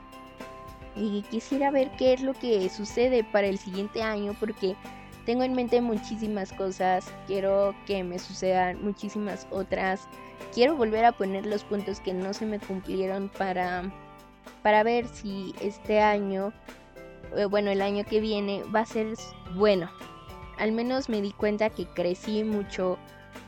y 0.95 1.21
quisiera 1.23 1.71
ver 1.71 1.89
qué 1.97 2.13
es 2.13 2.21
lo 2.21 2.33
que 2.33 2.69
sucede 2.69 3.23
para 3.23 3.47
el 3.47 3.57
siguiente 3.57 4.03
año 4.03 4.35
porque 4.37 4.75
tengo 5.25 5.43
en 5.43 5.53
mente 5.53 5.79
muchísimas 5.79 6.51
cosas, 6.51 7.09
quiero 7.25 7.73
que 7.85 8.03
me 8.03 8.19
sucedan 8.19 8.83
muchísimas 8.83 9.47
otras. 9.51 10.07
Quiero 10.53 10.75
volver 10.75 11.05
a 11.05 11.13
poner 11.13 11.45
los 11.45 11.63
puntos 11.63 12.01
que 12.01 12.13
no 12.13 12.33
se 12.33 12.45
me 12.45 12.59
cumplieron 12.59 13.29
para, 13.29 13.89
para 14.61 14.83
ver 14.83 15.07
si 15.07 15.55
este 15.61 16.01
año, 16.01 16.51
eh, 17.37 17.45
bueno, 17.45 17.71
el 17.71 17.81
año 17.81 18.03
que 18.03 18.19
viene 18.19 18.63
va 18.75 18.81
a 18.81 18.85
ser 18.85 19.13
bueno. 19.55 19.89
Al 20.57 20.73
menos 20.73 21.07
me 21.07 21.21
di 21.21 21.31
cuenta 21.31 21.69
que 21.69 21.85
crecí 21.85 22.43
mucho 22.43 22.99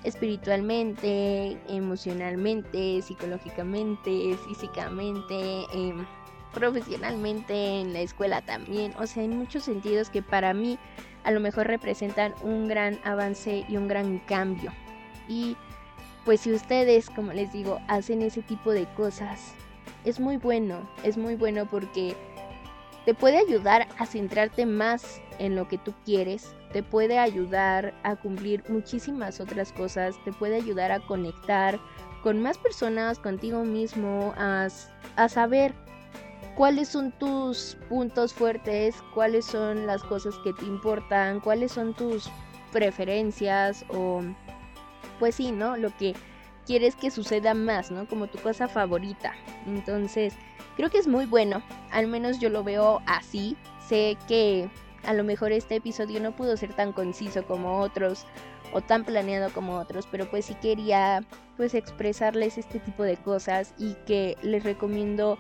espiritualmente, 0.06 1.58
emocionalmente, 1.68 3.02
psicológicamente, 3.02 4.38
físicamente, 4.48 5.66
em, 5.74 6.06
profesionalmente, 6.54 7.82
en 7.82 7.92
la 7.92 8.00
escuela 8.00 8.42
también. 8.42 8.94
O 9.00 9.08
sea, 9.08 9.24
en 9.24 9.38
muchos 9.38 9.64
sentidos 9.64 10.10
que 10.10 10.22
para 10.22 10.54
mí 10.54 10.78
a 11.24 11.32
lo 11.32 11.40
mejor 11.40 11.68
representan 11.68 12.34
un 12.44 12.68
gran 12.68 13.00
avance 13.04 13.66
y 13.68 13.78
un 13.78 13.88
gran 13.88 14.20
cambio. 14.20 14.72
Y 15.28 15.58
pues 16.24 16.42
si 16.42 16.54
ustedes, 16.54 17.10
como 17.10 17.34
les 17.34 17.52
digo, 17.52 17.80
hacen 17.88 18.22
ese 18.22 18.42
tipo 18.42 18.72
de 18.72 18.86
cosas, 18.94 19.54
es 20.06 20.20
muy 20.20 20.38
bueno, 20.38 20.88
es 21.04 21.18
muy 21.18 21.36
bueno 21.36 21.66
porque 21.66 22.16
te 23.06 23.14
puede 23.14 23.38
ayudar 23.38 23.88
a 23.98 24.06
centrarte 24.06 24.66
más 24.66 25.22
en 25.40 25.56
lo 25.56 25.68
que 25.68 25.78
tú 25.78 25.94
quieres, 26.06 26.56
te 26.76 26.84
puede 26.84 27.20
ayudar 27.20 27.94
a 28.04 28.18
cumplir 28.18 28.62
muchísimas 28.68 29.40
otras 29.40 29.72
cosas, 29.72 30.22
te 30.26 30.34
puede 30.34 30.58
ayudar 30.58 30.92
a 30.92 31.00
conectar 31.00 31.80
con 32.22 32.42
más 32.42 32.58
personas, 32.58 33.18
contigo 33.18 33.64
mismo, 33.64 34.34
a, 34.36 34.68
a 35.16 35.30
saber 35.30 35.74
cuáles 36.58 36.90
son 36.90 37.14
tus 37.14 37.78
puntos 37.88 38.34
fuertes, 38.34 38.94
cuáles 39.14 39.46
son 39.46 39.88
las 39.88 40.04
cosas 40.04 40.36
que 40.44 40.52
te 40.52 40.66
importan, 40.66 41.40
cuáles 41.40 41.72
son 41.72 41.94
tus 41.94 42.30
preferencias 42.74 43.86
o 43.88 44.22
pues 45.18 45.36
sí, 45.36 45.54
¿no? 45.54 45.78
Lo 45.78 45.96
que 45.96 46.14
quieres 46.66 46.98
que 46.98 47.10
suceda 47.10 47.54
más, 47.54 47.90
¿no? 47.90 48.06
Como 48.06 48.28
tu 48.28 48.38
cosa 48.40 48.68
favorita. 48.68 49.34
Entonces, 49.66 50.34
creo 50.76 50.90
que 50.90 50.98
es 50.98 51.08
muy 51.08 51.26
bueno, 51.26 51.64
al 51.94 52.08
menos 52.08 52.40
yo 52.40 52.50
lo 52.50 52.66
veo 52.66 53.02
así. 53.06 53.56
Sé 53.88 54.18
que 54.28 54.70
a 55.06 55.14
lo 55.14 55.24
mejor 55.24 55.52
este 55.52 55.76
episodio 55.76 56.20
no 56.20 56.36
pudo 56.36 56.58
ser 56.58 56.74
tan 56.74 56.92
conciso 56.92 57.46
como 57.46 57.80
otros 57.80 58.26
o 58.74 58.82
tan 58.82 59.06
planeado 59.06 59.52
como 59.54 59.78
otros, 59.78 60.08
pero 60.12 60.30
pues 60.30 60.46
sí 60.46 60.56
quería 60.56 61.24
pues 61.58 61.74
expresarles 61.74 62.58
este 62.58 62.80
tipo 62.80 63.04
de 63.04 63.18
cosas 63.18 63.74
y 63.78 63.94
que 64.06 64.38
les 64.42 64.64
recomiendo 64.64 65.38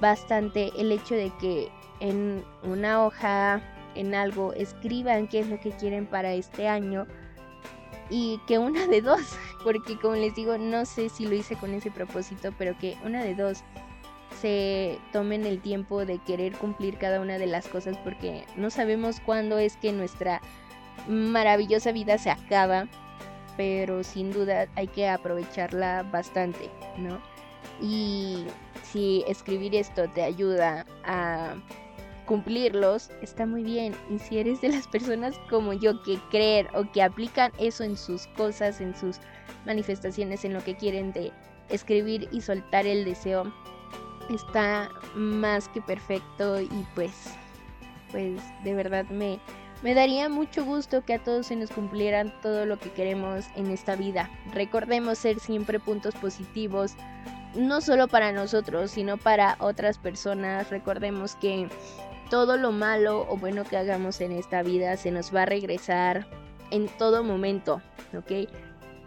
bastante 0.00 0.70
el 0.78 0.92
hecho 0.92 1.14
de 1.14 1.32
que 1.40 1.68
en 2.00 2.44
una 2.62 3.04
hoja, 3.04 3.62
en 3.94 4.14
algo, 4.14 4.52
escriban 4.52 5.28
qué 5.28 5.40
es 5.40 5.48
lo 5.48 5.58
que 5.58 5.70
quieren 5.70 6.06
para 6.06 6.32
este 6.34 6.68
año 6.68 7.06
y 8.10 8.40
que 8.46 8.58
una 8.58 8.86
de 8.86 9.00
dos, 9.00 9.20
porque 9.64 9.98
como 9.98 10.14
les 10.14 10.34
digo, 10.34 10.58
no 10.58 10.84
sé 10.84 11.08
si 11.08 11.26
lo 11.26 11.34
hice 11.34 11.56
con 11.56 11.72
ese 11.72 11.90
propósito, 11.90 12.52
pero 12.58 12.76
que 12.78 12.96
una 13.04 13.22
de 13.22 13.34
dos 13.34 13.64
se 14.40 14.98
tomen 15.12 15.46
el 15.46 15.60
tiempo 15.60 16.04
de 16.04 16.18
querer 16.18 16.52
cumplir 16.56 16.98
cada 16.98 17.20
una 17.20 17.38
de 17.38 17.46
las 17.46 17.68
cosas 17.68 17.96
porque 17.98 18.44
no 18.56 18.70
sabemos 18.70 19.20
cuándo 19.20 19.58
es 19.58 19.76
que 19.76 19.92
nuestra 19.92 20.40
maravillosa 21.08 21.92
vida 21.92 22.18
se 22.18 22.30
acaba, 22.30 22.88
pero 23.56 24.04
sin 24.04 24.32
duda 24.32 24.66
hay 24.74 24.88
que 24.88 25.08
aprovecharla 25.08 26.02
bastante, 26.02 26.70
¿no? 26.98 27.20
Y 27.80 28.44
si 28.82 29.24
escribir 29.26 29.74
esto 29.74 30.08
te 30.10 30.22
ayuda 30.22 30.86
a 31.04 31.54
cumplirlos, 32.26 33.10
está 33.22 33.46
muy 33.46 33.62
bien. 33.62 33.94
Y 34.10 34.18
si 34.18 34.38
eres 34.38 34.60
de 34.60 34.68
las 34.68 34.86
personas 34.88 35.38
como 35.48 35.72
yo 35.72 36.02
que 36.02 36.18
creen 36.30 36.66
o 36.74 36.90
que 36.92 37.02
aplican 37.02 37.52
eso 37.58 37.84
en 37.84 37.96
sus 37.96 38.26
cosas, 38.28 38.80
en 38.80 38.94
sus 38.96 39.18
manifestaciones, 39.64 40.44
en 40.44 40.52
lo 40.52 40.62
que 40.62 40.76
quieren 40.76 41.12
de 41.12 41.32
escribir 41.68 42.28
y 42.32 42.40
soltar 42.40 42.86
el 42.86 43.04
deseo, 43.04 43.52
está 44.30 44.90
más 45.14 45.68
que 45.68 45.80
perfecto 45.80 46.60
y 46.60 46.86
pues, 46.94 47.12
pues 48.10 48.40
de 48.64 48.74
verdad 48.74 49.04
me, 49.06 49.40
me 49.82 49.94
daría 49.94 50.28
mucho 50.28 50.64
gusto 50.64 51.04
que 51.04 51.14
a 51.14 51.22
todos 51.22 51.46
se 51.46 51.56
nos 51.56 51.70
cumplieran 51.70 52.32
todo 52.42 52.66
lo 52.66 52.78
que 52.78 52.90
queremos 52.90 53.44
en 53.56 53.70
esta 53.70 53.96
vida. 53.96 54.30
Recordemos 54.52 55.18
ser 55.18 55.38
siempre 55.38 55.78
puntos 55.78 56.14
positivos, 56.14 56.94
no 57.54 57.80
solo 57.80 58.08
para 58.08 58.32
nosotros, 58.32 58.90
sino 58.90 59.16
para 59.16 59.56
otras 59.60 59.98
personas. 59.98 60.70
Recordemos 60.70 61.36
que 61.36 61.68
todo 62.30 62.56
lo 62.56 62.72
malo 62.72 63.26
o 63.28 63.36
bueno 63.36 63.64
que 63.64 63.76
hagamos 63.76 64.20
en 64.20 64.32
esta 64.32 64.62
vida 64.62 64.96
se 64.96 65.10
nos 65.10 65.34
va 65.34 65.42
a 65.42 65.46
regresar 65.46 66.26
en 66.70 66.88
todo 66.98 67.22
momento, 67.22 67.80
¿ok? 68.16 68.48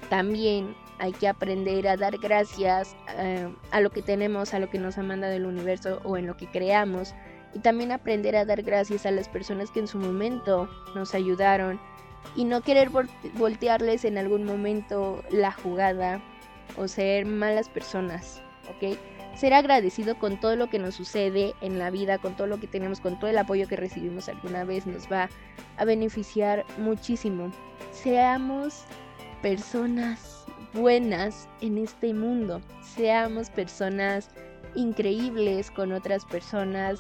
También 0.09 0.75
hay 0.99 1.13
que 1.13 1.27
aprender 1.27 1.87
a 1.87 1.97
dar 1.97 2.17
gracias 2.17 2.95
eh, 3.17 3.51
a 3.71 3.79
lo 3.79 3.89
que 3.89 4.01
tenemos, 4.01 4.53
a 4.53 4.59
lo 4.59 4.69
que 4.69 4.79
nos 4.79 4.97
ha 4.97 5.03
mandado 5.03 5.33
el 5.33 5.45
universo 5.45 6.01
o 6.03 6.17
en 6.17 6.27
lo 6.27 6.35
que 6.35 6.47
creamos. 6.47 7.15
Y 7.53 7.59
también 7.59 7.91
aprender 7.91 8.35
a 8.35 8.45
dar 8.45 8.61
gracias 8.61 9.05
a 9.05 9.11
las 9.11 9.27
personas 9.29 9.71
que 9.71 9.79
en 9.79 9.87
su 9.87 9.97
momento 9.97 10.69
nos 10.93 11.15
ayudaron. 11.15 11.79
Y 12.35 12.43
no 12.43 12.61
querer 12.61 12.89
voltearles 13.35 14.03
en 14.03 14.17
algún 14.17 14.43
momento 14.43 15.23
la 15.31 15.51
jugada 15.51 16.21
o 16.77 16.87
ser 16.87 17.25
malas 17.25 17.69
personas, 17.69 18.41
¿ok? 18.69 18.97
Ser 19.35 19.53
agradecido 19.53 20.19
con 20.19 20.37
todo 20.39 20.57
lo 20.57 20.69
que 20.69 20.79
nos 20.79 20.95
sucede 20.95 21.55
en 21.61 21.79
la 21.79 21.91
vida, 21.91 22.17
con 22.17 22.35
todo 22.35 22.45
lo 22.45 22.59
que 22.59 22.67
tenemos, 22.67 22.99
con 22.99 23.17
todo 23.19 23.29
el 23.29 23.37
apoyo 23.37 23.69
que 23.69 23.77
recibimos 23.77 24.27
alguna 24.27 24.65
vez, 24.65 24.85
nos 24.85 25.09
va 25.09 25.29
a 25.77 25.85
beneficiar 25.85 26.65
muchísimo. 26.77 27.51
Seamos 27.93 28.83
personas 29.41 30.38
buenas 30.73 31.49
en 31.61 31.77
este 31.77 32.13
mundo, 32.13 32.61
seamos 32.81 33.49
personas 33.49 34.29
increíbles 34.75 35.71
con 35.71 35.91
otras 35.91 36.25
personas 36.25 36.99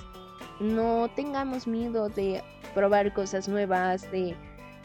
no 0.59 1.09
tengamos 1.15 1.67
miedo 1.67 2.09
de 2.09 2.43
probar 2.73 3.13
cosas 3.13 3.47
nuevas, 3.47 4.09
de 4.11 4.35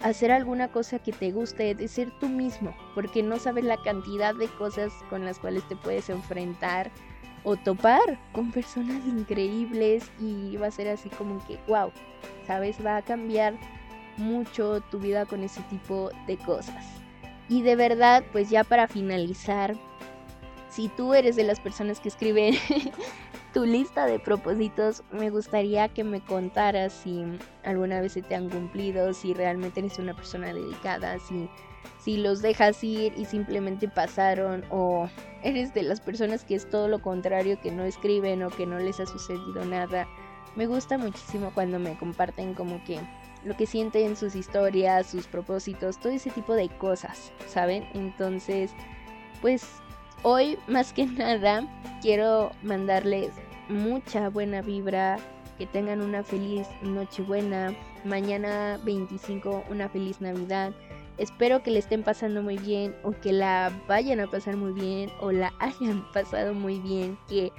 hacer 0.02 0.30
alguna 0.30 0.68
cosa 0.68 0.98
que 0.98 1.12
te 1.12 1.32
guste, 1.32 1.74
de 1.74 1.88
ser 1.88 2.10
tú 2.20 2.28
mismo, 2.28 2.74
porque 2.94 3.22
no 3.22 3.38
sabes 3.38 3.64
la 3.64 3.76
cantidad 3.82 4.34
de 4.34 4.48
cosas 4.48 4.92
con 5.10 5.24
las 5.24 5.38
cuales 5.38 5.66
te 5.68 5.76
puedes 5.76 6.08
enfrentar 6.10 6.90
o 7.42 7.56
topar 7.56 8.18
con 8.32 8.50
personas 8.52 9.04
increíbles 9.06 10.10
y 10.20 10.56
va 10.56 10.68
a 10.68 10.70
ser 10.70 10.88
así 10.88 11.08
como 11.10 11.44
que, 11.46 11.58
wow, 11.66 11.90
¿sabes? 12.46 12.76
Va 12.84 12.96
a 12.96 13.02
cambiar 13.02 13.54
mucho 14.16 14.80
tu 14.90 14.98
vida 14.98 15.26
con 15.26 15.42
ese 15.42 15.60
tipo 15.62 16.10
de 16.26 16.38
cosas. 16.38 17.03
Y 17.48 17.62
de 17.62 17.76
verdad, 17.76 18.24
pues 18.32 18.50
ya 18.50 18.64
para 18.64 18.88
finalizar, 18.88 19.74
si 20.70 20.88
tú 20.88 21.14
eres 21.14 21.36
de 21.36 21.44
las 21.44 21.60
personas 21.60 22.00
que 22.00 22.08
escriben 22.08 22.54
tu 23.52 23.64
lista 23.64 24.06
de 24.06 24.18
propósitos, 24.18 25.04
me 25.12 25.30
gustaría 25.30 25.88
que 25.88 26.04
me 26.04 26.20
contaras 26.20 26.92
si 26.92 27.24
alguna 27.62 28.00
vez 28.00 28.12
se 28.12 28.22
te 28.22 28.34
han 28.34 28.48
cumplido, 28.48 29.12
si 29.12 29.34
realmente 29.34 29.80
eres 29.80 29.98
una 29.98 30.14
persona 30.14 30.52
dedicada, 30.52 31.18
si 31.18 31.48
si 31.98 32.18
los 32.18 32.42
dejas 32.42 32.84
ir 32.84 33.14
y 33.16 33.24
simplemente 33.24 33.88
pasaron 33.88 34.64
o 34.70 35.08
eres 35.42 35.72
de 35.72 35.82
las 35.82 36.00
personas 36.00 36.44
que 36.44 36.54
es 36.54 36.68
todo 36.68 36.86
lo 36.86 37.00
contrario, 37.00 37.58
que 37.60 37.70
no 37.70 37.84
escriben 37.84 38.42
o 38.42 38.50
que 38.50 38.66
no 38.66 38.78
les 38.78 39.00
ha 39.00 39.06
sucedido 39.06 39.64
nada. 39.64 40.06
Me 40.54 40.66
gusta 40.66 40.98
muchísimo 40.98 41.50
cuando 41.54 41.78
me 41.78 41.96
comparten 41.96 42.54
como 42.54 42.82
que 42.84 43.00
lo 43.44 43.56
que 43.56 43.66
sienten, 43.66 44.16
sus 44.16 44.34
historias, 44.34 45.06
sus 45.06 45.26
propósitos, 45.26 45.98
todo 45.98 46.12
ese 46.12 46.30
tipo 46.30 46.54
de 46.54 46.68
cosas, 46.68 47.32
¿saben? 47.46 47.86
Entonces, 47.94 48.72
pues 49.40 49.66
hoy 50.22 50.58
más 50.66 50.92
que 50.92 51.06
nada 51.06 51.66
quiero 52.00 52.50
mandarles 52.62 53.30
mucha 53.68 54.28
buena 54.28 54.62
vibra, 54.62 55.18
que 55.58 55.66
tengan 55.66 56.00
una 56.00 56.22
feliz 56.22 56.66
Nochebuena, 56.82 57.74
mañana 58.04 58.80
25 58.84 59.64
una 59.70 59.88
feliz 59.88 60.20
Navidad 60.20 60.72
Espero 61.16 61.62
que 61.62 61.70
le 61.70 61.78
estén 61.78 62.02
pasando 62.02 62.42
muy 62.42 62.58
bien 62.58 62.96
o 63.04 63.12
que 63.12 63.32
la 63.32 63.72
vayan 63.86 64.18
a 64.18 64.26
pasar 64.26 64.56
muy 64.56 64.72
bien 64.72 65.10
o 65.20 65.30
la 65.30 65.52
hayan 65.60 66.04
pasado 66.12 66.54
muy 66.54 66.80
bien, 66.80 67.16
que 67.28 67.52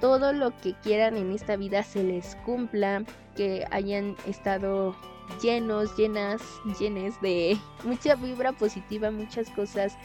todo 0.00 0.32
lo 0.32 0.56
que 0.58 0.74
quieran 0.82 1.16
en 1.16 1.32
esta 1.32 1.56
vida 1.56 1.82
se 1.82 2.02
les 2.02 2.36
cumpla, 2.36 3.04
que 3.34 3.66
hayan 3.70 4.16
estado 4.26 4.94
llenos, 5.42 5.96
llenas, 5.96 6.42
llenes 6.78 7.20
de 7.20 7.58
mucha 7.84 8.14
vibra 8.14 8.52
positiva, 8.52 9.10
muchas 9.10 9.50
cosas 9.50 9.96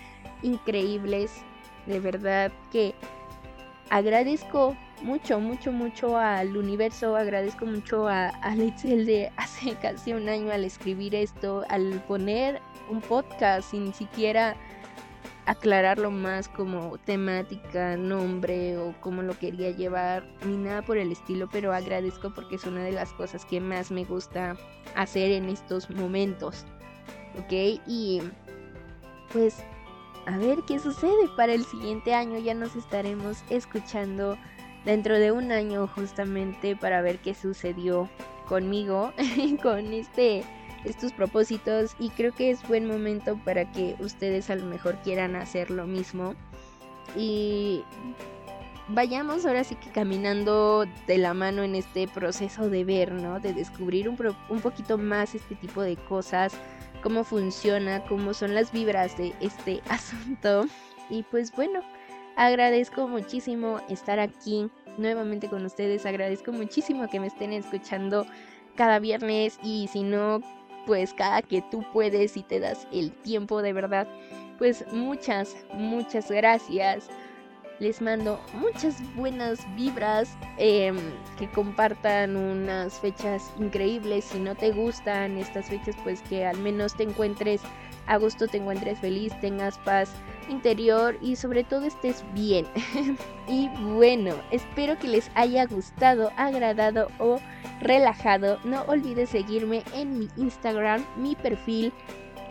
increíbles. 0.42 1.32
De 1.86 2.00
verdad 2.00 2.52
que 2.72 2.94
agradezco 3.90 4.76
mucho, 5.02 5.40
mucho, 5.40 5.72
mucho 5.72 6.18
al 6.18 6.56
universo, 6.56 7.16
agradezco 7.16 7.66
mucho 7.66 8.08
a, 8.08 8.28
a 8.28 8.56
de 8.56 9.32
hace 9.38 9.76
casi 9.76 10.14
un 10.14 10.30
año 10.30 10.52
al 10.52 10.64
escribir 10.64 11.16
esto, 11.16 11.66
al 11.70 12.04
poner 12.08 12.62
un 12.90 13.02
podcast 13.02 13.72
sin 13.72 13.94
siquiera 13.94 14.56
aclararlo 15.46 16.12
más 16.12 16.48
como 16.48 16.98
temática, 17.00 17.98
nombre 17.98 18.78
o 18.78 18.94
cómo 19.02 19.22
lo 19.22 19.38
quería 19.38 19.72
llevar, 19.72 20.24
ni 20.46 20.58
nada 20.58 20.82
por 20.82 20.98
el 20.98 21.12
estilo, 21.12 21.50
pero 21.52 21.74
agradezco 21.74 22.34
porque 22.34 22.56
es 22.56 22.66
una 22.66 22.84
de 22.84 22.92
las 22.92 23.12
cosas 23.14 23.46
que 23.46 23.60
más 23.60 23.92
me 23.92 24.06
gusta 24.06 24.56
hacer 24.96 25.32
en 25.32 25.50
estos 25.50 25.90
momentos. 25.90 26.66
¿Ok? 27.38 27.82
Y 27.88 28.22
pues 29.32 29.64
a 30.26 30.38
ver 30.38 30.60
qué 30.68 30.80
sucede 30.80 31.28
para 31.36 31.54
el 31.54 31.66
siguiente 31.66 32.14
año, 32.14 32.38
ya 32.38 32.54
nos 32.54 32.76
estaremos 32.76 33.44
escuchando 33.50 34.38
dentro 34.86 35.18
de 35.18 35.32
un 35.32 35.52
año 35.52 35.88
justamente 35.88 36.76
para 36.76 37.02
ver 37.02 37.20
qué 37.20 37.34
sucedió 37.34 38.10
conmigo, 38.48 39.14
con 39.64 39.94
este 39.94 40.44
estos 40.86 41.14
propósitos 41.14 41.96
y 42.00 42.10
creo 42.10 42.34
que 42.34 42.52
es 42.52 42.68
buen 42.68 42.88
momento 42.88 43.40
para 43.46 43.72
que 43.72 43.96
ustedes 44.00 44.50
a 44.50 44.56
lo 44.56 44.66
mejor 44.66 44.98
quieran 45.04 45.36
hacer 45.36 45.72
lo 45.72 45.86
mismo 45.86 46.36
y 47.16 47.84
vayamos 48.88 49.46
ahora 49.46 49.64
sí 49.64 49.76
que 49.76 49.90
caminando 49.90 50.86
de 51.08 51.18
la 51.18 51.34
mano 51.34 51.64
en 51.64 51.76
este 51.76 52.08
proceso 52.08 52.70
de 52.70 52.84
ver, 52.84 53.12
¿no? 53.12 53.40
De 53.40 53.54
descubrir 53.54 54.10
un, 54.10 54.18
poquito 54.62 54.98
más 54.98 55.36
este 55.36 55.56
tipo 55.56 55.82
de 55.82 55.96
cosas, 55.96 56.54
cómo 57.02 57.24
funciona, 57.24 58.04
cómo 58.06 58.34
son 58.34 58.54
las 58.54 58.72
vibras 58.72 59.18
de 59.18 59.34
este 59.40 59.82
asunto 59.90 60.66
y 61.10 61.24
pues 61.24 61.52
bueno. 61.52 61.82
Agradezco 62.38 63.10
muchísimo 63.10 63.82
estar 63.90 64.18
aquí 64.20 64.70
nuevamente 64.98 65.50
con 65.50 65.66
ustedes. 65.66 66.06
Agradezco 66.06 66.54
muchísimo 66.54 67.10
que 67.10 67.20
me 67.20 67.28
estén 67.28 67.52
escuchando 67.52 68.26
cada 68.76 69.00
viernes 69.00 69.60
y 69.62 69.90
si 69.92 70.02
no, 70.04 70.42
pues 70.86 71.14
cada 71.14 71.42
que 71.42 71.62
tú 71.62 71.84
puedes 71.94 72.38
y 72.38 72.44
te 72.44 72.60
das 72.60 72.88
el 72.92 73.12
tiempo 73.12 73.62
de 73.62 73.74
verdad. 73.74 74.08
Pues 74.58 74.86
muchas, 74.92 75.56
muchas 75.74 76.30
gracias. 76.30 77.10
Les 77.80 78.00
mando 78.00 78.40
muchas 78.54 78.96
buenas 79.16 79.60
vibras. 79.76 80.38
Em, 80.58 80.98
que 81.40 81.50
compartan 81.50 82.38
unas 82.38 83.00
fechas 83.00 83.52
increíbles. 83.58 84.26
Si 84.26 84.40
no 84.40 84.54
te 84.54 84.72
gustan 84.72 85.38
estas 85.38 85.68
fechas, 85.68 85.96
pues 86.04 86.22
que 86.24 86.46
al 86.46 86.58
menos 86.60 86.96
te 86.96 87.04
encuentres 87.04 87.62
a 88.06 88.18
gusto, 88.18 88.48
te 88.48 88.58
encuentres 88.58 89.00
feliz, 89.00 89.34
tengas 89.42 89.78
paz 89.80 90.12
interior 90.50 91.18
y 91.22 91.36
sobre 91.36 91.64
todo 91.64 91.86
estés 91.86 92.24
bien. 92.34 92.66
y 93.48 93.70
bueno, 93.96 94.36
espero 94.52 94.98
que 94.98 95.08
les 95.08 95.32
haya 95.36 95.66
gustado, 95.66 96.32
agradado 96.38 97.10
o 97.20 97.40
relajado. 97.82 98.60
No 98.64 98.84
olvides 98.84 99.30
seguirme 99.30 99.84
en 99.94 100.20
mi 100.20 100.28
Instagram, 100.38 101.06
mi 101.18 101.36
perfil. 101.36 101.94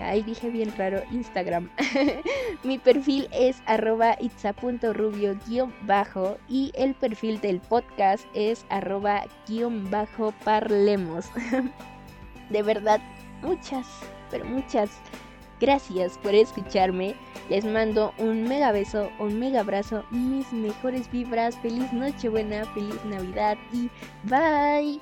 Ahí 0.00 0.22
dije 0.22 0.48
bien 0.48 0.72
raro 0.79 1.03
Instagram. 1.11 1.70
mi 2.64 2.79
perfil 2.79 3.29
es 3.33 3.62
arroba 3.66 4.16
itza.rubio 4.18 5.38
bajo 5.83 6.38
y 6.48 6.72
el 6.74 6.94
perfil 6.94 7.40
del 7.40 7.61
podcast 7.61 8.24
es 8.35 8.64
arroba 8.70 9.24
guion 9.46 9.90
bajo 9.90 10.33
parlemos. 10.42 11.26
De 12.50 12.62
verdad, 12.62 13.00
muchas, 13.42 13.87
pero 14.31 14.44
muchas 14.46 14.90
Gracias 15.60 16.16
por 16.18 16.34
escucharme. 16.34 17.14
Les 17.50 17.64
mando 17.64 18.14
un 18.16 18.44
mega 18.44 18.72
beso, 18.72 19.10
un 19.18 19.38
mega 19.38 19.60
abrazo, 19.60 20.04
mis 20.10 20.50
mejores 20.52 21.10
vibras. 21.10 21.56
Feliz 21.58 21.92
Nochebuena, 21.92 22.64
feliz 22.72 23.04
Navidad 23.04 23.58
y 23.72 23.90
bye. 24.24 25.00